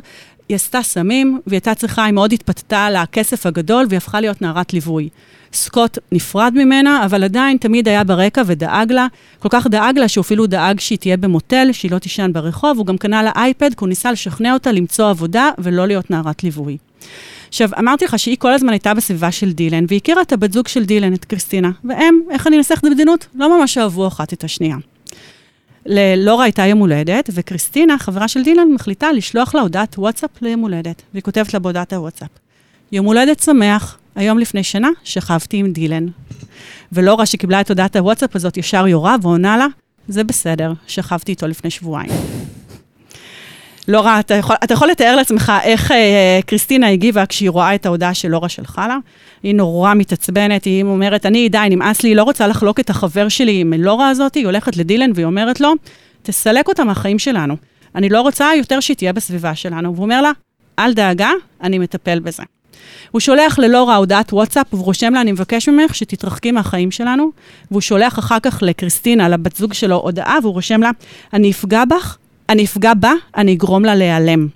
היא 0.48 0.54
עשתה 0.54 0.82
סמים, 0.82 1.40
והיא 1.46 1.56
הייתה 1.56 1.74
צריכה, 1.74 2.04
היא 2.04 2.12
מאוד 2.12 2.32
התפתתה 2.32 2.84
על 2.84 2.96
הכסף 2.96 3.46
הגדול, 3.46 3.86
והיא 3.88 3.96
הפכה 3.96 4.20
להיות 4.20 4.42
נערת 4.42 4.72
ליווי. 4.72 5.08
סקוט 5.52 5.98
נפרד 6.12 6.52
ממנה, 6.56 7.04
אבל 7.04 7.24
עדיין 7.24 7.56
תמיד 7.56 7.88
היה 7.88 8.04
ברקע 8.04 8.42
ודאג 8.46 8.92
לה. 8.92 9.06
כל 9.38 9.48
כך 9.50 9.66
דאג 9.66 9.98
לה 9.98 10.08
שהוא 10.08 10.22
אפילו 10.22 10.46
דאג 10.46 10.80
שהיא 10.80 10.98
תהיה 10.98 11.16
במוטל, 11.16 11.68
שהיא 11.72 11.90
לא 11.90 11.98
תישן 11.98 12.30
ברחוב. 12.32 12.78
הוא 12.78 12.86
גם 12.86 12.98
קנה 12.98 13.22
לה 13.22 13.30
אייפד, 13.36 13.70
כי 13.74 13.80
הוא 13.80 13.88
ניסה 13.88 14.12
לשכנע 14.12 14.54
אותה 14.54 14.72
למצוא 14.72 15.10
עבודה 15.10 15.50
ולא 15.58 15.86
להיות 15.86 16.10
נערת 16.10 16.44
ליווי. 16.44 16.76
עכשיו, 17.48 17.68
אמרתי 17.78 18.04
לך 18.04 18.18
שהיא 18.18 18.36
כל 18.38 18.52
הזמן 18.52 18.68
הייתה 18.68 18.94
בסביבה 18.94 19.32
של 19.32 19.52
דילן, 19.52 19.84
והיא 19.88 20.00
הכירה 20.02 20.22
את 20.22 20.32
הבת 20.32 20.52
זוג 20.52 20.68
של 20.68 20.84
דילן, 20.84 21.14
את 21.14 21.24
קריסטינה. 21.24 21.70
והם, 21.84 22.20
איך 22.30 22.46
אני 22.46 22.56
אנסח 22.56 22.78
את 22.78 22.84
זה 22.84 22.90
בדינות? 22.90 23.26
לא 23.34 23.58
ממש 23.58 23.78
אהבו 23.78 24.06
אחת 24.08 24.32
את 24.32 24.44
השנייה. 24.44 24.76
ללורה 25.90 26.44
הייתה 26.44 26.66
יום 26.66 26.78
הולדת, 26.78 27.30
וקריסטינה, 27.32 27.98
חברה 27.98 28.28
של 28.28 28.42
דילן, 28.42 28.68
מחליטה 28.74 29.12
לשלוח 29.12 29.54
לה 29.54 29.60
הודעת 29.60 29.98
וואטסאפ 29.98 30.30
ליום 30.42 30.60
הולדת. 30.60 31.02
והיא 31.12 31.22
כותבת 31.22 31.54
לה 31.54 31.60
בהודעת 31.60 31.92
הוואטסאפ: 31.92 32.28
יום 32.92 33.06
הולדת 33.06 33.40
שמח, 33.40 33.98
היום 34.16 34.38
לפני 34.38 34.62
שנה 34.62 34.88
שכבתי 35.04 35.56
עם 35.56 35.72
דילן. 35.72 36.06
ולורה, 36.92 37.26
שקיבלה 37.26 37.60
את 37.60 37.68
הודעת 37.68 37.96
הוואטסאפ 37.96 38.36
הזאת, 38.36 38.56
ישר 38.56 38.86
יורה 38.86 39.16
ועונה 39.22 39.56
לה, 39.56 39.66
זה 40.08 40.24
בסדר, 40.24 40.72
שכבתי 40.86 41.32
איתו 41.32 41.46
לפני 41.46 41.70
שבועיים. 41.70 42.10
לורה, 43.88 44.20
אתה 44.20 44.34
יכול, 44.34 44.56
אתה 44.64 44.74
יכול 44.74 44.88
לתאר 44.88 45.16
לעצמך 45.16 45.52
איך 45.62 45.92
אה, 45.92 46.40
קריסטינה 46.46 46.88
הגיבה 46.88 47.26
כשהיא 47.26 47.50
רואה 47.50 47.74
את 47.74 47.86
ההודעה 47.86 48.14
של 48.14 48.28
לורה 48.28 48.48
שלחה 48.48 48.88
לה? 48.88 48.96
היא 49.42 49.54
נורא 49.54 49.94
מתעצבנת, 49.94 50.64
היא 50.64 50.84
אומרת, 50.84 51.26
אני, 51.26 51.48
די, 51.48 51.66
נמאס 51.70 52.02
לי, 52.02 52.14
לא 52.14 52.22
רוצה 52.22 52.46
לחלוק 52.46 52.80
את 52.80 52.90
החבר 52.90 53.28
שלי 53.28 53.60
עם 53.60 53.72
לורה 53.72 54.08
הזאת, 54.08 54.34
היא 54.34 54.46
הולכת 54.46 54.76
לדילן 54.76 55.10
והיא 55.14 55.26
אומרת 55.26 55.60
לו, 55.60 55.74
תסלק 56.22 56.68
אותה 56.68 56.84
מהחיים 56.84 57.18
שלנו. 57.18 57.56
אני 57.94 58.08
לא 58.08 58.20
רוצה 58.20 58.50
יותר 58.56 58.80
שהיא 58.80 58.96
תהיה 58.96 59.12
בסביבה 59.12 59.54
שלנו. 59.54 59.94
והוא 59.94 60.04
אומר 60.04 60.22
לה, 60.22 60.30
אל 60.78 60.92
דאגה, 60.92 61.30
אני 61.62 61.78
מטפל 61.78 62.18
בזה. 62.18 62.42
הוא 63.10 63.20
שולח 63.20 63.58
ללורה 63.58 63.96
הודעת 63.96 64.32
וואטסאפ, 64.32 64.66
והוא 64.72 64.84
רושם 64.84 65.14
לה, 65.14 65.20
אני 65.20 65.32
מבקש 65.32 65.68
ממך 65.68 65.94
שתתרחקי 65.94 66.52
מהחיים 66.52 66.90
שלנו. 66.90 67.30
והוא 67.70 67.80
שולח 67.80 68.18
אחר 68.18 68.40
כך 68.40 68.58
לקריסטינה, 68.62 69.28
לבת 69.28 69.56
זוג 69.56 69.72
שלו, 69.72 69.96
הודעה, 69.96 70.38
והוא 70.42 70.52
רושם 70.52 70.82
לה, 70.82 70.90
אני 71.32 71.50
אפגע 71.50 71.84
בך, 71.84 72.16
אני 72.48 72.64
אפגע 72.64 72.94
בה, 72.94 73.12
אני 73.36 73.54
אגרום 73.54 73.84
לה 73.84 73.94
להיעלם. 73.94 74.48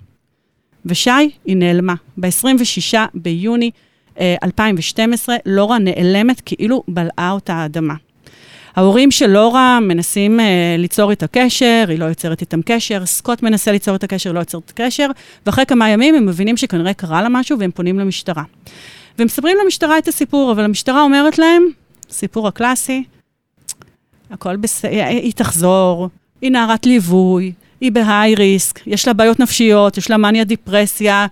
ושי, 0.85 1.11
היא 1.45 1.57
נעלמה. 1.57 1.93
ב-26 2.17 2.97
ביוני 3.13 3.71
אה, 4.19 4.35
2012, 4.43 5.35
לורה 5.45 5.77
נעלמת 5.77 6.41
כאילו 6.45 6.83
בלעה 6.87 7.31
אותה 7.31 7.53
האדמה. 7.53 7.93
ההורים 8.75 9.11
של 9.11 9.27
לורה 9.27 9.79
מנסים 9.79 10.39
uh, 10.39 10.43
ליצור 10.77 11.11
איתה 11.11 11.27
קשר, 11.27 11.85
היא 11.89 11.99
לא 11.99 12.05
יוצרת 12.05 12.41
איתם 12.41 12.61
קשר, 12.61 13.05
סקוט 13.05 13.43
מנסה 13.43 13.71
ליצור 13.71 13.93
איתה 13.93 14.07
קשר, 14.07 14.31
לא 14.31 14.39
יוצר 14.39 14.57
את 14.57 14.69
הקשר, 14.69 15.07
ואחרי 15.45 15.65
כמה 15.65 15.89
ימים 15.89 16.15
הם 16.15 16.25
מבינים 16.25 16.57
שכנראה 16.57 16.93
קרה 16.93 17.21
לה 17.21 17.29
משהו 17.29 17.59
והם 17.59 17.71
פונים 17.71 17.99
למשטרה. 17.99 18.43
והם 19.17 19.25
מספרים 19.25 19.57
למשטרה 19.63 19.97
את 19.97 20.07
הסיפור, 20.07 20.51
אבל 20.51 20.63
המשטרה 20.63 21.01
אומרת 21.01 21.37
להם, 21.37 21.63
סיפור 22.09 22.47
הקלאסי, 22.47 23.03
הכל 24.31 24.55
בסדר, 24.55 25.03
היא 25.07 25.33
תחזור, 25.33 26.09
היא 26.41 26.51
נערת 26.51 26.85
ליווי, 26.85 27.53
היא 27.83 27.91
בהיי 27.91 28.35
ריסק, 28.35 28.87
יש 28.87 29.07
לה 29.07 29.13
בעיות 29.13 29.39
נפשיות, 29.39 29.97
יש 29.97 30.09
לה 30.11 30.17
מניה 30.17 30.43
דיפרסיה, 30.43 31.27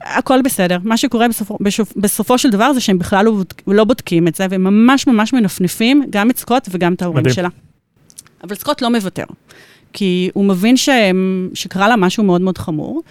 הכל 0.00 0.42
בסדר. 0.42 0.78
מה 0.84 0.96
שקורה 0.96 1.28
בסופו, 1.28 1.58
בסופ, 1.60 1.92
בסופו 1.96 2.38
של 2.38 2.50
דבר 2.50 2.72
זה 2.72 2.80
שהם 2.80 2.98
בכלל 2.98 3.24
לא, 3.24 3.30
בודק, 3.30 3.62
לא 3.66 3.84
בודקים 3.84 4.28
את 4.28 4.34
זה, 4.34 4.46
והם 4.50 4.64
ממש 4.64 5.06
ממש 5.06 5.32
מנפנפים 5.32 6.02
גם 6.10 6.30
את 6.30 6.38
סקוט 6.38 6.68
וגם 6.70 6.92
את 6.92 7.02
ההורים 7.02 7.20
מדהים. 7.20 7.34
שלה. 7.34 7.48
אבל 8.44 8.54
סקוט 8.54 8.82
לא 8.82 8.90
מוותר, 8.90 9.24
כי 9.92 10.30
הוא 10.34 10.44
מבין 10.44 10.76
שהם, 10.76 11.50
שקרה 11.54 11.88
לה 11.88 11.96
משהו 11.96 12.24
מאוד 12.24 12.40
מאוד 12.40 12.58
חמור, 12.58 13.02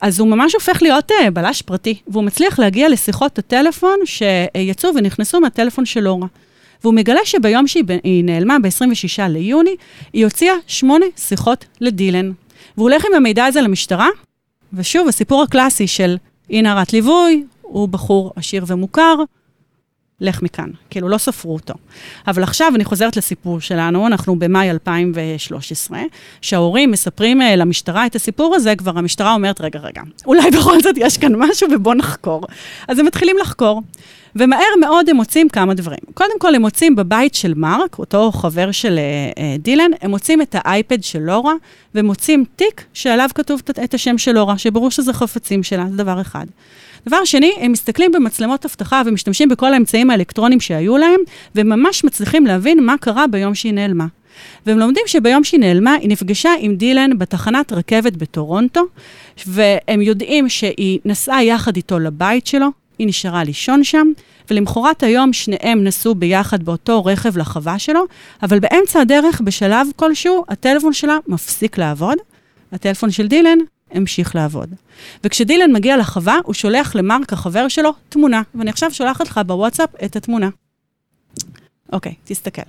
אז 0.00 0.20
הוא 0.20 0.28
ממש 0.28 0.54
הופך 0.54 0.82
להיות 0.82 1.10
uh, 1.10 1.30
בלש 1.30 1.62
פרטי, 1.62 1.98
והוא 2.08 2.24
מצליח 2.24 2.58
להגיע 2.58 2.88
לשיחות 2.88 3.38
הטלפון 3.38 3.98
שיצאו 4.04 4.90
ונכנסו 4.94 5.40
מהטלפון 5.40 5.84
של 5.86 6.00
לורה. 6.00 6.26
והוא 6.86 6.94
מגלה 6.94 7.20
שביום 7.24 7.66
שהיא 7.66 8.24
נעלמה, 8.24 8.56
ב-26 8.58 9.28
ליוני, 9.28 9.76
היא 10.12 10.24
הוציאה 10.24 10.54
שמונה 10.66 11.06
שיחות 11.16 11.64
לדילן. 11.80 12.32
והוא 12.76 12.90
הולך 12.90 13.04
עם 13.04 13.14
המידע 13.14 13.44
הזה 13.44 13.60
למשטרה, 13.60 14.08
ושוב, 14.72 15.08
הסיפור 15.08 15.42
הקלאסי 15.42 15.86
של 15.86 16.16
היא 16.48 16.62
נערת 16.62 16.92
ליווי, 16.92 17.44
הוא 17.62 17.88
בחור 17.88 18.32
עשיר 18.36 18.64
ומוכר, 18.66 19.14
לך 20.20 20.42
מכאן. 20.42 20.70
כאילו, 20.90 21.08
לא 21.08 21.18
ספרו 21.18 21.54
אותו. 21.54 21.74
אבל 22.26 22.42
עכשיו 22.42 22.72
אני 22.74 22.84
חוזרת 22.84 23.16
לסיפור 23.16 23.60
שלנו, 23.60 24.06
אנחנו 24.06 24.38
במאי 24.38 24.70
2013, 24.70 25.98
שההורים 26.40 26.90
מספרים 26.90 27.42
אה, 27.42 27.56
למשטרה 27.56 28.06
את 28.06 28.14
הסיפור 28.14 28.54
הזה, 28.54 28.76
כבר 28.76 28.98
המשטרה 28.98 29.34
אומרת, 29.34 29.60
רגע, 29.60 29.78
רגע, 29.78 30.02
אולי 30.26 30.50
בכל 30.50 30.80
זאת 30.80 30.94
יש 30.98 31.18
כאן 31.18 31.32
משהו 31.36 31.68
ובוא 31.72 31.94
נחקור. 31.94 32.42
אז 32.88 32.98
הם 32.98 33.06
מתחילים 33.06 33.36
לחקור, 33.40 33.82
ומהר 34.36 34.76
מאוד 34.80 35.08
הם 35.08 35.16
מוצאים 35.16 35.48
כמה 35.48 35.74
דברים. 35.74 35.98
קודם 36.14 36.38
כל, 36.38 36.54
הם 36.54 36.62
מוצאים 36.62 36.96
בבית 36.96 37.34
של 37.34 37.54
מרק, 37.54 37.98
אותו 37.98 38.32
חבר 38.32 38.72
של 38.72 38.98
אה, 38.98 39.42
אה, 39.42 39.56
דילן, 39.58 39.90
הם 40.00 40.10
מוצאים 40.10 40.42
את 40.42 40.54
האייפד 40.58 41.04
של 41.04 41.18
לורה, 41.18 41.54
ומוצאים 41.94 42.44
תיק 42.56 42.84
שעליו 42.94 43.28
כתוב 43.34 43.60
את 43.84 43.94
השם 43.94 44.18
של 44.18 44.32
לורה, 44.32 44.58
שברור 44.58 44.90
שזה 44.90 45.12
חפצים 45.12 45.62
שלה, 45.62 45.84
זה 45.90 45.96
דבר 45.96 46.20
אחד. 46.20 46.46
דבר 47.08 47.24
שני, 47.24 47.52
הם 47.60 47.72
מסתכלים 47.72 48.12
במצלמות 48.12 48.64
אבטחה 48.64 49.02
ומשתמשים 49.06 49.48
בכל 49.48 49.74
האמצעים 49.74 50.10
האלקטרונים 50.10 50.60
שהיו 50.60 50.96
להם, 50.96 51.20
וממש 51.54 52.04
מצליחים 52.04 52.46
להבין 52.46 52.84
מה 52.84 52.94
קרה 53.00 53.26
ביום 53.26 53.54
שהיא 53.54 53.72
נעלמה. 53.72 54.06
והם 54.66 54.78
לומדים 54.78 55.02
שביום 55.06 55.44
שהיא 55.44 55.60
נעלמה, 55.60 55.94
היא 55.94 56.08
נפגשה 56.08 56.50
עם 56.58 56.76
דילן 56.76 57.18
בתחנת 57.18 57.72
רכבת 57.72 58.16
בטורונטו, 58.16 58.82
והם 59.46 60.02
יודעים 60.02 60.48
שהיא 60.48 60.98
נסעה 61.04 61.44
יחד 61.44 61.76
איתו 61.76 61.98
לבית 61.98 62.46
שלו, 62.46 62.68
היא 62.98 63.06
נשארה 63.06 63.44
לישון 63.44 63.84
שם, 63.84 64.06
ולמחרת 64.50 65.02
היום 65.02 65.32
שניהם 65.32 65.84
נסעו 65.84 66.14
ביחד 66.14 66.62
באותו 66.62 67.04
רכב 67.04 67.38
לחווה 67.38 67.78
שלו, 67.78 68.00
אבל 68.42 68.58
באמצע 68.58 69.00
הדרך, 69.00 69.40
בשלב 69.40 69.86
כלשהו, 69.96 70.44
הטלפון 70.48 70.92
שלה 70.92 71.18
מפסיק 71.28 71.78
לעבוד, 71.78 72.18
הטלפון 72.72 73.10
של 73.10 73.26
דילן 73.26 73.58
המשיך 73.90 74.34
לעבוד. 74.34 74.74
וכשדילן 75.24 75.72
מגיע 75.72 75.96
לחווה, 75.96 76.38
הוא 76.44 76.54
שולח 76.54 76.94
למרק, 76.94 77.32
החבר 77.32 77.68
שלו, 77.68 77.90
תמונה. 78.08 78.42
ואני 78.54 78.70
עכשיו 78.70 78.90
שולחת 78.90 79.26
לך 79.28 79.40
בוואטסאפ 79.46 79.90
את 80.04 80.16
התמונה. 80.16 80.48
אוקיי, 81.92 82.14
תסתכל. 82.24 82.62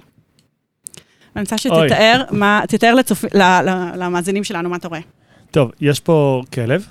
אני 1.36 1.42
רוצה. 1.42 1.58
שתתאר, 1.58 2.24
מה, 2.32 2.62
תתאר 2.68 2.96
לצופ... 2.96 3.26
ל, 3.34 3.42
ל, 3.42 3.92
למאזינים 3.96 4.44
שלנו 4.44 4.70
מה 4.70 4.76
אתה 4.76 4.88
רואה. 4.88 5.00
טוב, 5.52 5.72
יש 5.82 6.00
פה 6.00 6.44
כלב, 6.54 6.86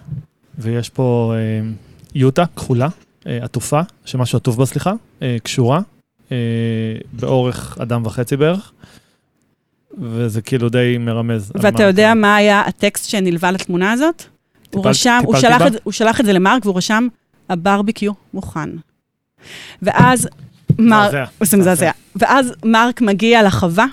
ויש 0.59 0.91
פה 0.91 1.35
אה, 1.37 1.69
יוטה 2.15 2.45
כחולה, 2.57 2.89
אה, 3.27 3.39
עטופה, 3.45 3.81
שמשהו 4.05 4.37
עטוף 4.37 4.57
בה, 4.57 4.67
סליחה, 4.67 4.93
אה, 5.23 5.37
קשורה, 5.43 5.81
אה, 6.33 6.37
באורך 7.13 7.79
אדם 7.81 8.07
וחצי 8.07 8.37
בערך, 8.37 8.73
וזה 10.01 10.43
כאילו 10.43 10.69
די 10.69 10.97
מרמז. 11.01 11.53
ואתה 11.55 11.83
יודע 11.83 12.03
קרה. 12.05 12.15
מה 12.15 12.37
היה 12.37 12.61
הטקסט 12.61 13.09
שנלווה 13.11 13.51
לתמונה 13.51 13.93
הזאת? 13.93 14.23
הוא 14.71 14.83
טיפלת- 14.83 14.87
רשם, 14.87 15.21
הוא 15.25 15.37
שלח? 15.37 15.63
את, 15.67 15.73
הוא 15.83 15.93
שלח 15.93 16.21
את 16.21 16.25
זה 16.27 16.33
למרק 16.33 16.65
והוא 16.67 16.77
רשם, 16.77 17.09
הברביקיו 17.49 18.13
מוכן. 18.35 18.71
ואז 19.83 20.29
מזעזע. 20.79 21.25
זה 21.43 21.57
מזעזע. 21.57 21.91
ואז 22.17 22.53
מרק 22.65 23.01
מגיע 23.01 23.43
לחווה, 23.43 23.87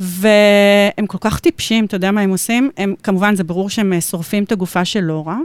והם 0.00 1.06
כל 1.06 1.18
כך 1.20 1.40
טיפשים, 1.40 1.84
אתה 1.84 1.96
יודע 1.96 2.10
מה 2.10 2.20
הם 2.20 2.30
עושים? 2.30 2.70
הם, 2.76 2.94
כמובן, 3.02 3.36
זה 3.36 3.44
ברור 3.44 3.70
שהם 3.70 3.92
אה, 3.92 4.00
שורפים 4.00 4.44
את 4.44 4.52
הגופה 4.52 4.84
של 4.84 5.00
לורה, 5.00 5.38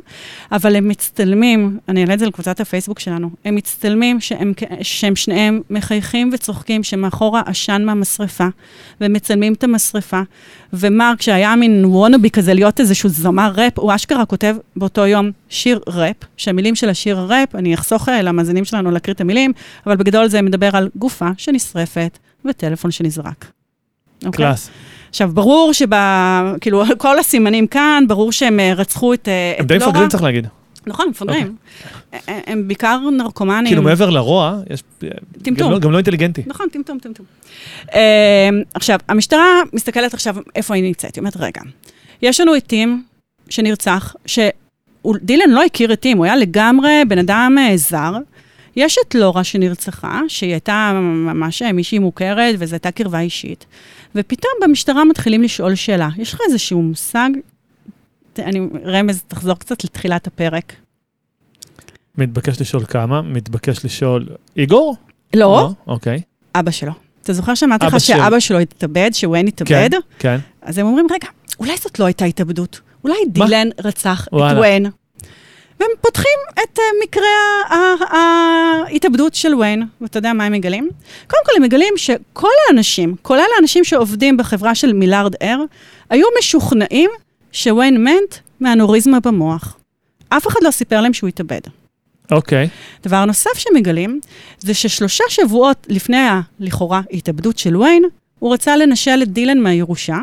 אבל 0.52 0.76
הם 0.76 0.88
מצטלמים, 0.88 1.80
אני 1.90 2.02
אעלה 2.02 2.14
את 2.14 2.20
זה 2.20 2.26
לקבוצת 2.26 2.60
הפייסבוק 2.60 3.00
שלנו, 3.00 3.30
הם 3.46 3.56
מצטלמים 3.56 4.20
שהם, 4.20 4.54
שהם 4.82 5.16
שניהם 5.16 5.62
מחייכים 5.70 6.30
וצוחקים, 6.34 6.84
שמאחורה 6.84 7.42
עשן 7.46 7.82
מהמשרפה, 7.86 8.48
ומצלמים 9.02 9.54
את 9.54 9.64
המשרפה. 9.64 10.22
ומרק, 10.74 11.22
שהיה 11.22 11.56
מין 11.56 11.86
וונאבי 11.86 12.30
כזה, 12.30 12.54
להיות 12.54 12.80
איזשהו 12.80 13.10
זמר 13.10 13.52
ראפ, 13.56 13.80
הוא 13.80 13.96
אשכרה 13.96 14.26
כותב 14.26 14.56
באותו 14.76 15.08
יום 15.08 15.32
שיר 15.50 15.80
ראפ, 15.88 16.16
שהמילים 16.38 16.76
של 16.76 16.90
השיר 16.90 17.20
ראפ, 17.20 17.56
אני 17.56 17.74
אחסוך 17.74 18.10
אה, 18.10 18.22
למאזינים 18.22 18.66
שלנו 18.66 18.92
להקריא 18.92 19.16
את 19.16 19.22
המילים, 19.22 19.54
אבל 19.86 19.96
בגדול 19.96 20.28
זה 20.28 20.42
מדבר 20.42 20.70
על 20.74 20.90
גופה 20.96 21.30
שנשרפת 21.38 22.18
וטלפון 22.46 22.92
שנזרק. 22.92 23.61
אוקיי? 24.26 24.46
קלאס. 24.46 24.70
עכשיו, 25.10 25.32
ברור 25.34 25.74
שב... 25.74 25.88
כאילו, 26.62 26.84
כל 26.98 27.20
הסימנים 27.20 27.68
כאן, 27.68 28.04
ברור 28.08 28.32
שהם 28.32 28.60
אה, 28.60 28.74
רצחו 28.74 29.14
את, 29.14 29.28
אה, 29.28 29.54
הם 29.58 29.66
את 29.66 29.68
די 29.68 29.80
לורה. 29.80 29.88
מפגרים, 29.88 30.10
צריך 30.10 30.24
להגיד. 30.24 30.48
נכון, 30.88 31.10
מפגרים. 31.10 31.56
הם, 32.12 32.20
הם 32.48 32.68
בעיקר 32.68 33.00
נרקומנים. 33.18 33.66
כאילו, 33.66 33.82
מעבר 33.82 34.10
לרוע, 34.10 34.60
יש... 34.70 34.84
טמטום. 35.42 35.72
לא- 35.72 35.80
גם 35.80 35.92
לא 35.92 35.98
אינטליגנטי. 35.98 36.42
נכון, 36.48 36.68
טמטום, 36.72 37.00
טמטום. 37.00 37.26
עכשיו, 38.74 39.00
המשטרה 39.10 39.62
מסתכלת 39.74 40.14
עכשיו 40.14 40.36
איפה 40.56 40.76
היא 40.76 40.84
נמצאת. 40.84 41.16
היא 41.16 41.22
אומרת, 41.22 41.38
רגע, 41.38 41.62
יש 42.22 42.40
לנו 42.40 42.56
את 42.56 42.66
טים 42.66 43.04
שנרצח, 43.50 44.16
שדילן 44.26 45.50
לא 45.50 45.64
הכיר 45.64 45.94
את 45.94 46.00
טים, 46.00 46.18
הוא 46.18 46.26
היה 46.26 46.36
לגמרי 46.36 47.02
בן 47.08 47.20
אדם 47.20 47.58
זר. 47.76 48.14
יש 48.76 48.98
את 49.08 49.16
לורה 49.16 49.44
שנרצחה, 49.44 50.22
שהיא 50.28 50.52
הייתה 50.52 50.92
ממש 51.04 51.62
אה, 51.62 51.72
מישהי 51.72 52.00
מוכרת, 52.00 52.56
וזו 52.60 52.76
הייתה 52.76 52.92
קרבה 52.92 53.20
אישית. 53.20 53.66
ופתאום 54.16 54.52
במשטרה 54.64 55.06
מתחילים 55.06 55.44
לשאול 55.44 55.76
שאלה. 55.76 56.10
יש 56.18 56.34
לך 56.34 56.40
איזשהו 56.48 56.82
מושג? 56.82 57.30
אני 58.40 58.60
רמז, 58.86 59.24
תחזור 59.28 59.56
קצת 59.56 59.84
לתחילת 59.84 60.28
הפרק. 60.28 60.76
מתבקש 62.18 62.62
לשאול 62.62 62.86
כמה, 62.86 63.22
מתבקש 63.22 63.86
לשאול... 63.86 64.28
איגור? 64.58 64.96
לא, 65.36 65.70
אוקיי. 65.88 66.22
אבא 66.56 66.72
שלו. 66.72 66.92
אתה 67.24 67.34
זוכר 67.34 67.56
שאמרתי 67.56 67.86
לך 67.86 67.92
של- 67.94 68.00
שאבא 68.00 68.40
שלו 68.40 68.60
התאבד, 68.60 69.10
שוואן 69.14 69.48
התאבד? 69.48 69.70
כן, 69.92 70.00
כן. 70.20 70.38
אז 70.62 70.78
הם 70.78 70.86
אומרים, 70.86 71.08
רגע, 71.12 71.28
אולי 71.60 71.78
זאת 71.78 72.00
לא 72.00 72.06
הייתה 72.06 72.26
התאבדות, 72.26 72.82
אולי 73.04 73.16
דילן 73.28 73.68
רצח 73.84 74.28
את 74.28 74.34
וואלה. 74.34 74.60
וויין. 74.60 74.86
והם 75.82 75.90
פותחים 76.02 76.40
את 76.54 76.78
uh, 76.78 76.82
מקרה 77.04 77.28
ההתאבדות 78.10 79.34
של 79.36 79.56
וויין, 79.56 79.84
ואתה 80.02 80.18
יודע 80.18 80.34
מה 80.34 80.44
הם 80.44 80.52
מגלים? 80.52 80.90
קודם 81.28 81.42
כל, 81.46 81.52
הם 81.56 81.64
מגלים 81.64 81.94
שכל 81.98 82.50
האנשים, 82.68 83.16
כולל 83.22 83.48
האנשים 83.56 83.84
שעובדים 83.84 84.38
בחברה 84.38 84.76
של 84.76 84.94
מילארד 84.94 85.36
אר, 85.44 85.64
היו 86.10 86.28
משוכנעים 86.40 87.10
שוויין 87.52 88.04
מת 88.04 88.40
מאנוריזמה 88.62 89.20
במוח. 89.20 89.78
אף 90.30 90.48
אחד 90.48 90.60
לא 90.64 90.72
סיפר 90.72 91.02
להם 91.02 91.14
שהוא 91.14 91.28
התאבד. 91.28 91.62
אוקיי. 92.32 92.70
דבר 93.04 93.26
נוסף 93.26 93.58
שמגלים, 93.58 94.20
זה 94.60 94.74
ששלושה 94.74 95.24
שבועות 95.30 95.88
לפני 95.90 96.28
הלכאורה 96.60 97.02
התאבדות 97.12 97.58
של 97.58 97.78
וויין, 97.78 98.04
הוא 98.42 98.54
רצה 98.54 98.78
לנשל 98.78 99.20
את 99.24 99.34
דילן 99.34 99.60
מהירושה, 99.60 100.18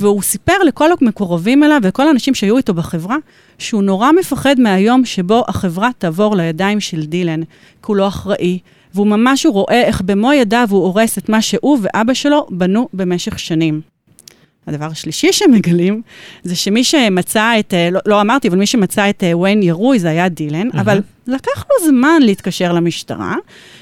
והוא 0.00 0.22
סיפר 0.22 0.62
לכל 0.66 0.90
המקורבים 1.00 1.64
אליו 1.64 1.80
וכל 1.82 2.08
האנשים 2.08 2.34
שהיו 2.34 2.56
איתו 2.56 2.74
בחברה, 2.74 3.16
שהוא 3.58 3.82
נורא 3.82 4.12
מפחד 4.12 4.60
מהיום 4.60 5.04
שבו 5.04 5.44
החברה 5.48 5.90
תעבור 5.98 6.36
לידיים 6.36 6.80
של 6.80 7.06
דילן, 7.06 7.42
כי 7.42 7.86
הוא 7.86 7.96
לא 7.96 8.08
אחראי, 8.08 8.58
והוא 8.94 9.06
ממש, 9.06 9.46
רואה 9.46 9.82
איך 9.82 10.02
במו 10.02 10.32
ידיו 10.32 10.68
הוא 10.70 10.84
הורס 10.84 11.18
את 11.18 11.28
מה 11.28 11.42
שהוא 11.42 11.78
ואבא 11.82 12.14
שלו 12.14 12.46
בנו 12.50 12.88
במשך 12.92 13.38
שנים. 13.38 13.97
הדבר 14.68 14.86
השלישי 14.86 15.32
שמגלים, 15.32 16.02
זה 16.42 16.56
שמי 16.56 16.84
שמצא 16.84 17.58
את, 17.58 17.74
אה, 17.74 17.90
לא, 17.90 18.00
לא 18.06 18.20
אמרתי, 18.20 18.48
אבל 18.48 18.58
מי 18.58 18.66
שמצא 18.66 19.10
את 19.10 19.24
אה, 19.24 19.36
וויין 19.36 19.62
ירוי 19.62 19.98
זה 19.98 20.08
היה 20.08 20.28
דילן, 20.28 20.66
מהמם. 20.66 20.80
אבל 20.80 21.00
לקח 21.26 21.64
לו 21.70 21.86
זמן 21.88 22.22
להתקשר 22.22 22.72
למשטרה. 22.72 23.34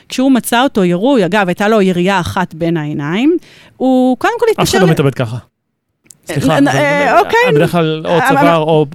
כשהוא 0.09 0.33
מצא 0.33 0.63
אותו 0.63 0.85
ירוי, 0.85 1.27
אגב, 1.27 1.49
הייתה 1.49 1.69
לו 1.69 1.83
ירייה 1.83 2.21
אחת 2.21 2.55
בין 2.55 2.77
העיניים, 2.77 3.37
הוא 3.77 4.17
קודם 4.19 4.33
כל 4.39 4.47
אף 4.47 4.55
אחד 4.55 4.63
התקשר... 4.63 4.85
לא 4.85 4.91
מתאבד 4.91 5.15
ככה. 5.15 5.37
סליחה, 6.27 6.59
אה, 6.69 7.19
אוקיי. 7.19 7.53
בדרך 7.55 7.73
כלל 7.73 8.03
או 8.07 8.19
צוואר 8.29 8.57
או 8.57 8.87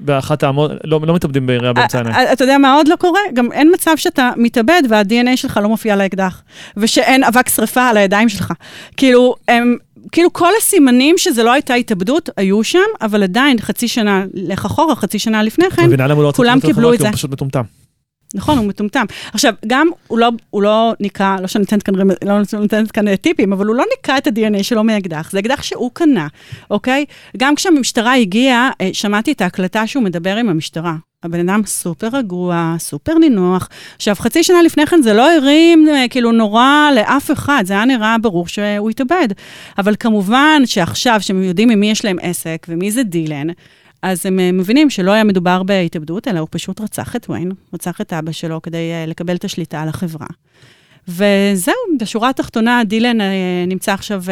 באחת 0.00 0.42
האמות, 0.42 0.70
לא 0.84 1.00
לא 1.02 1.14
מתאבדים 1.14 1.46
בירייה 1.46 1.72
באמצע 1.72 1.98
העיניים. 1.98 2.28
אתה 2.32 2.44
יודע 2.44 2.58
מה 2.58 2.74
עוד 2.74 2.88
לא 2.88 2.96
קורה? 2.96 3.20
גם 3.34 3.52
אין 3.52 3.70
מצב 3.74 3.90
שאתה 3.96 4.30
מתאבד 4.36 4.82
וה-DNA 4.88 5.36
שלך 5.36 5.60
לא 5.62 5.68
מופיע 5.68 5.92
על 5.92 6.00
האקדח, 6.00 6.42
ושאין 6.76 7.24
אבק 7.24 7.48
שרפה 7.48 7.88
על 7.88 7.96
הידיים 7.96 8.28
שלך. 8.28 8.52
כאילו. 8.96 9.34
כאילו 10.12 10.32
כל 10.32 10.52
הסימנים 10.58 11.18
שזה 11.18 11.42
לא 11.42 11.52
הייתה 11.52 11.74
התאבדות 11.74 12.30
היו 12.36 12.64
שם, 12.64 12.78
אבל 13.00 13.22
עדיין 13.22 13.60
חצי 13.60 13.88
שנה, 13.88 14.24
לך 14.34 14.64
אחורה, 14.64 14.96
חצי 14.96 15.18
שנה 15.18 15.42
לפני 15.42 15.70
כן, 15.70 15.90
לא 15.90 16.32
כולם 16.36 16.60
קיבלו? 16.60 16.92
את 16.92 16.98
כי 16.98 17.02
הוא 17.02 17.10
זה. 17.10 17.16
פשוט 17.16 17.30
מטומטם. 17.30 17.62
נכון, 18.34 18.58
הוא 18.58 18.66
מטומטם. 18.66 19.04
עכשיו, 19.32 19.54
גם 19.66 19.88
הוא 20.06 20.18
לא, 20.18 20.30
הוא 20.50 20.62
לא 20.62 20.92
ניקה, 21.00 21.36
לא 21.40 21.46
שאני 21.46 21.62
נותנת 21.62 21.82
כאן, 21.82 21.94
לא 22.24 22.38
נותנת 22.60 22.90
כאן 22.90 23.08
אה, 23.08 23.16
טיפים, 23.16 23.52
אבל 23.52 23.66
הוא 23.66 23.76
לא 23.76 23.84
ניקה 23.96 24.18
את 24.18 24.26
ה-DNA 24.26 24.62
שלו 24.62 24.84
מאקדח, 24.84 25.30
זה 25.32 25.38
אקדח 25.38 25.62
שהוא 25.62 25.90
קנה, 25.92 26.26
אוקיי? 26.70 27.04
גם 27.36 27.54
כשהמשטרה 27.54 28.14
הגיעה, 28.14 28.70
אה, 28.80 28.90
שמעתי 28.92 29.32
את 29.32 29.40
ההקלטה 29.40 29.86
שהוא 29.86 30.02
מדבר 30.02 30.36
עם 30.36 30.48
המשטרה. 30.48 30.96
הבן 31.22 31.48
אדם 31.48 31.62
סופר 31.66 32.08
רגוע, 32.12 32.74
סופר 32.78 33.18
נינוח. 33.18 33.68
עכשיו, 33.96 34.14
חצי 34.14 34.42
שנה 34.42 34.62
לפני 34.62 34.86
כן 34.86 35.02
זה 35.02 35.12
לא 35.12 35.32
הרים 35.32 35.88
אה, 35.88 36.08
כאילו 36.10 36.32
נורא 36.32 36.90
לאף 36.94 37.30
אחד, 37.30 37.62
זה 37.66 37.72
היה 37.74 37.84
נראה 37.84 38.16
ברור 38.18 38.48
שהוא 38.48 38.90
התאבד. 38.90 39.28
אבל 39.78 39.94
כמובן 40.00 40.62
שעכשיו, 40.64 41.16
שהם 41.20 41.42
יודעים 41.42 41.68
ממי 41.68 41.90
יש 41.90 42.04
להם 42.04 42.16
עסק 42.22 42.66
ומי 42.68 42.90
זה 42.90 43.02
דילן, 43.02 43.46
אז 44.02 44.26
הם 44.26 44.40
אה, 44.40 44.52
מבינים 44.52 44.90
שלא 44.90 45.10
היה 45.10 45.24
מדובר 45.24 45.62
בהתאבדות, 45.62 46.28
אלא 46.28 46.38
הוא 46.38 46.48
פשוט 46.50 46.80
רצח 46.80 47.16
את 47.16 47.30
ויין, 47.30 47.52
רצח 47.74 48.00
את 48.00 48.12
אבא 48.12 48.32
שלו 48.32 48.62
כדי 48.62 48.92
אה, 48.92 49.04
לקבל 49.06 49.36
את 49.36 49.44
השליטה 49.44 49.82
על 49.82 49.88
החברה. 49.88 50.26
וזהו, 51.08 51.74
בשורה 52.00 52.28
התחתונה, 52.28 52.82
דילן 52.84 53.18
נמצא 53.66 53.92
עכשיו 53.92 54.22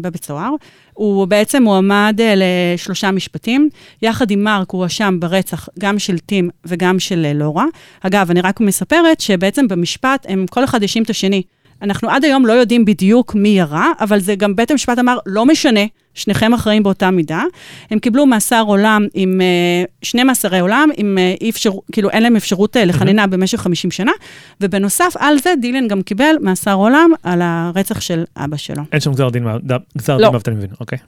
בבית 0.00 0.24
סוהר. 0.24 0.54
הוא 0.98 1.24
בעצם 1.24 1.62
מועמד 1.62 2.20
אה, 2.20 2.34
לשלושה 2.36 3.10
משפטים. 3.10 3.68
יחד 4.02 4.30
עם 4.30 4.44
מרק 4.44 4.70
הוא 4.70 4.80
הואשם 4.80 5.20
ברצח 5.20 5.68
גם 5.78 5.98
של 5.98 6.18
טים 6.18 6.50
וגם 6.64 6.98
של 6.98 7.24
אה, 7.24 7.32
לורה. 7.32 7.64
אגב, 8.00 8.30
אני 8.30 8.40
רק 8.40 8.60
מספרת 8.60 9.20
שבעצם 9.20 9.68
במשפט 9.68 10.26
הם 10.28 10.46
כל 10.50 10.64
אחד 10.64 10.82
האשים 10.82 11.02
את 11.02 11.10
השני. 11.10 11.42
אנחנו 11.82 12.10
עד 12.10 12.24
היום 12.24 12.46
לא 12.46 12.52
יודעים 12.52 12.84
בדיוק 12.84 13.34
מי 13.34 13.48
ירה, 13.48 13.92
אבל 14.00 14.20
זה 14.20 14.34
גם 14.34 14.56
בית 14.56 14.70
המשפט 14.70 14.98
אמר, 14.98 15.18
לא 15.26 15.46
משנה, 15.46 15.80
שניכם 16.14 16.54
אחראים 16.54 16.82
באותה 16.82 17.10
מידה. 17.10 17.42
הם 17.90 17.98
קיבלו 17.98 18.26
מאסר 18.26 18.62
עולם 18.66 19.06
עם, 19.14 19.40
אה, 19.40 19.84
שני 20.02 20.24
מאסרי 20.24 20.58
עולם, 20.58 20.88
עם 20.96 21.18
אה, 21.18 21.34
אי 21.40 21.50
אפשר, 21.50 21.70
כאילו 21.92 22.10
אין 22.10 22.22
להם 22.22 22.36
אפשרות 22.36 22.76
אה, 22.76 22.84
לחנינה 22.84 23.26
במשך 23.26 23.60
50 23.60 23.90
שנה, 23.90 24.12
ובנוסף 24.60 25.14
על 25.18 25.38
זה, 25.38 25.54
דילן 25.60 25.88
גם 25.88 26.02
קיבל 26.02 26.34
מאסר 26.40 26.74
עולם 26.74 27.10
על 27.22 27.42
הרצח 27.42 28.00
של 28.00 28.24
אבא 28.36 28.56
שלו. 28.56 28.82
אין 28.92 29.00
שם 29.00 29.12
גזר 29.12 29.28
דין 29.28 29.42
מוות, 29.42 29.62
לא. 30.08 30.16
דין 30.18 30.26
מוות, 30.26 30.48
אני 30.48 30.56
מבין, 30.56 30.70
אוקיי. 30.80 30.98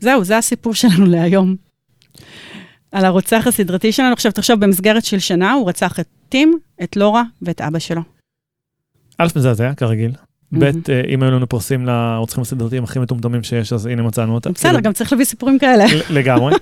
זהו, 0.00 0.24
זה 0.24 0.38
הסיפור 0.38 0.74
שלנו 0.74 1.06
להיום. 1.06 1.56
על 2.92 3.04
הרוצח 3.04 3.46
הסדרתי 3.46 3.92
שלנו. 3.92 4.12
עכשיו, 4.12 4.32
תחשוב, 4.32 4.60
במסגרת 4.60 5.04
של 5.04 5.18
שנה 5.18 5.52
הוא 5.52 5.68
רצח 5.68 6.00
את 6.00 6.06
טים, 6.28 6.58
את 6.82 6.96
לורה 6.96 7.22
ואת 7.42 7.60
אבא 7.60 7.78
שלו. 7.78 8.17
א', 9.18 9.26
מזעזע, 9.36 9.72
כרגיל. 9.76 10.10
ב'. 10.52 10.62
אה, 10.64 10.70
אם 11.08 11.22
היו 11.22 11.30
לנו 11.30 11.48
פרסים 11.48 11.86
לרוצחים 11.86 12.42
הסדרתיים 12.42 12.84
הכי 12.84 12.98
מטומטמים 12.98 13.42
שיש, 13.42 13.72
אז 13.72 13.86
הנה 13.86 14.02
מצאנו 14.02 14.34
אותם. 14.34 14.52
בסדר, 14.52 14.70
כאילו, 14.70 14.82
גם 14.82 14.92
צריך 14.92 15.12
להביא 15.12 15.24
סיפורים 15.24 15.58
כאלה. 15.58 15.84
לגמרי. 16.10 16.54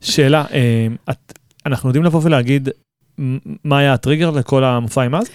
שאלה, 0.00 0.44
אה, 0.52 0.86
אנחנו 1.66 1.88
יודעים 1.88 2.04
לבוא 2.04 2.20
ולהגיד 2.24 2.68
מה 3.64 3.78
היה 3.78 3.92
הטריגר 3.92 4.30
לכל 4.30 4.64
המופע 4.64 5.02
עם 5.02 5.14
אז? 5.14 5.26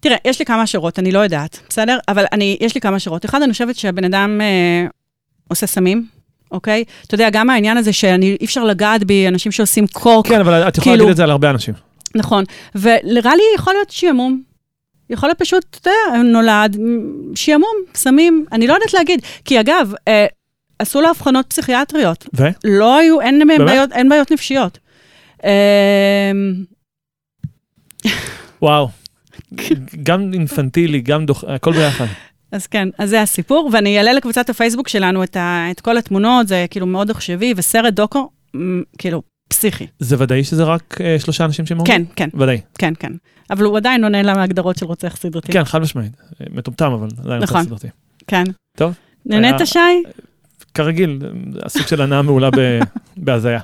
תראה, 0.00 0.16
יש 0.24 0.38
לי 0.38 0.44
כמה 0.44 0.62
השערות, 0.62 0.98
אני 0.98 1.12
לא 1.12 1.18
יודעת, 1.18 1.60
בסדר? 1.68 1.98
אבל 2.08 2.24
אני, 2.32 2.56
יש 2.60 2.74
לי 2.74 2.80
כמה 2.80 2.96
השערות. 2.96 3.24
אחד, 3.24 3.42
אני 3.42 3.52
חושבת 3.52 3.76
שהבן 3.76 4.04
אדם 4.04 4.40
אה, 4.40 4.86
עושה 5.48 5.66
סמים, 5.66 6.06
אוקיי? 6.52 6.84
אתה 7.06 7.14
יודע, 7.14 7.30
גם 7.30 7.50
העניין 7.50 7.76
הזה 7.76 7.92
שאי 7.92 8.36
אפשר 8.44 8.64
לגעת 8.64 9.04
בי, 9.04 9.28
אנשים 9.28 9.52
שעושים 9.52 9.86
קוק, 9.86 10.26
כן, 10.28 10.40
אבל 10.40 10.52
את 10.68 10.78
יכולה 10.78 10.92
כאילו- 10.92 10.96
להגיד 10.96 11.10
את 11.10 11.16
זה 11.16 11.22
על 11.22 11.30
הרבה 11.30 11.50
אנשים. 11.50 11.74
נכון. 12.14 12.44
ונראה 12.74 13.36
לי 13.36 13.42
יכול 13.56 13.72
להיות 13.72 13.90
שעמום. 13.90 14.49
יכול 15.10 15.28
להיות 15.28 15.38
פשוט, 15.38 15.64
אתה 15.80 15.90
יודע, 15.90 16.22
נולד 16.22 16.76
מ, 16.80 17.36
שעמום, 17.36 17.74
סמים, 17.94 18.44
אני 18.52 18.66
לא 18.66 18.74
יודעת 18.74 18.94
להגיד. 18.94 19.20
כי 19.44 19.60
אגב, 19.60 19.92
אה, 20.08 20.26
עשו 20.78 21.00
לו 21.00 21.10
אבחנות 21.10 21.46
פסיכיאטריות. 21.48 22.26
ו? 22.36 22.44
לא 22.64 22.98
היו, 22.98 23.20
אין? 23.20 23.42
בעיות, 23.58 23.92
אין 23.92 24.08
בעיות 24.08 24.32
נפשיות. 24.32 24.78
אה, 25.44 26.32
וואו. 28.62 28.88
גם 30.02 30.32
אינפנטילי, 30.32 31.00
גם 31.00 31.26
דוח... 31.26 31.44
הכל 31.44 31.72
ביחד. 31.72 32.06
אז 32.52 32.66
כן, 32.66 32.88
אז 32.98 33.10
זה 33.10 33.22
הסיפור, 33.22 33.70
ואני 33.72 33.98
אעלה 33.98 34.12
לקבוצת 34.12 34.50
הפייסבוק 34.50 34.88
שלנו 34.88 35.24
את, 35.24 35.36
ה, 35.36 35.66
את 35.70 35.80
כל 35.80 35.98
התמונות, 35.98 36.48
זה 36.48 36.66
כאילו 36.70 36.86
מאוד 36.86 37.10
עכשווי, 37.10 37.54
וסרט 37.56 37.94
דוקו, 37.94 38.30
כאילו, 38.98 39.22
פסיכי. 39.50 39.86
זה 39.98 40.16
ודאי 40.18 40.44
שזה 40.44 40.64
רק 40.64 40.96
אה, 41.04 41.16
שלושה 41.18 41.44
אנשים 41.44 41.66
שמעו? 41.66 41.84
כן, 41.84 42.02
כן, 42.16 42.28
ודאי. 42.34 42.60
כן, 42.78 42.92
כן. 42.98 43.12
אבל 43.50 43.64
הוא 43.64 43.76
עדיין 43.76 44.04
עונה 44.04 44.22
להגדרות 44.22 44.76
של 44.78 44.86
רוצח 44.86 45.16
סדרתי. 45.16 45.52
כן, 45.52 45.64
חד 45.64 45.80
משמעית. 45.82 46.12
אה, 46.40 46.46
מטומטם, 46.52 46.92
אבל 46.92 47.08
עדיין 47.24 47.42
נכון. 47.42 47.56
נכון. 47.56 47.64
סדרתי. 47.64 47.86
כן. 48.26 48.44
טוב. 48.76 48.94
נהנית, 49.26 49.54
היה- 49.56 49.66
שי? 49.66 49.78
כרגיל, 50.74 51.18
הסוג 51.62 51.86
של 51.86 52.02
הנאה 52.02 52.22
מעולה 52.22 52.50
ב- 52.50 52.80
בהזיה. 53.16 53.60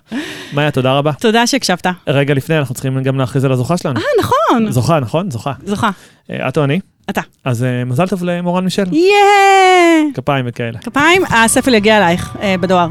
מאיה, 0.53 0.71
תודה 0.71 0.93
רבה. 0.99 1.13
תודה 1.13 1.47
שהקשבת. 1.47 1.87
רגע 2.07 2.35
לפני, 2.35 2.59
אנחנו 2.59 2.75
צריכים 2.75 3.03
גם 3.03 3.19
להכריז 3.19 3.45
על 3.45 3.53
הזוכה 3.53 3.77
שלנו. 3.77 4.01
אה, 4.01 4.05
נכון. 4.21 4.71
זוכה, 4.73 5.01
נכון? 5.01 5.31
זוכה. 5.31 5.53
זוכה. 5.65 5.91
אה, 6.31 6.49
את 6.49 6.59
או 6.59 6.65
אני? 6.65 6.81
אתה. 7.11 7.21
אז 7.45 7.65
אה, 7.65 7.85
מזל 7.85 8.07
טוב 8.09 8.25
למורן 8.25 8.65
מישל. 8.65 8.85
יאה! 8.95 10.13
כפיים 10.15 10.45
וכאלה. 10.49 10.79
כפיים, 10.79 11.23
הספל 11.45 11.75
יגיע 11.75 11.97
אלייך 11.99 12.37
בדואר. 12.61 12.89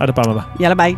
עד 0.00 0.08
הפעם 0.08 0.30
הבאה. 0.30 0.44
יאללה, 0.60 0.74
ביי. 0.74 0.94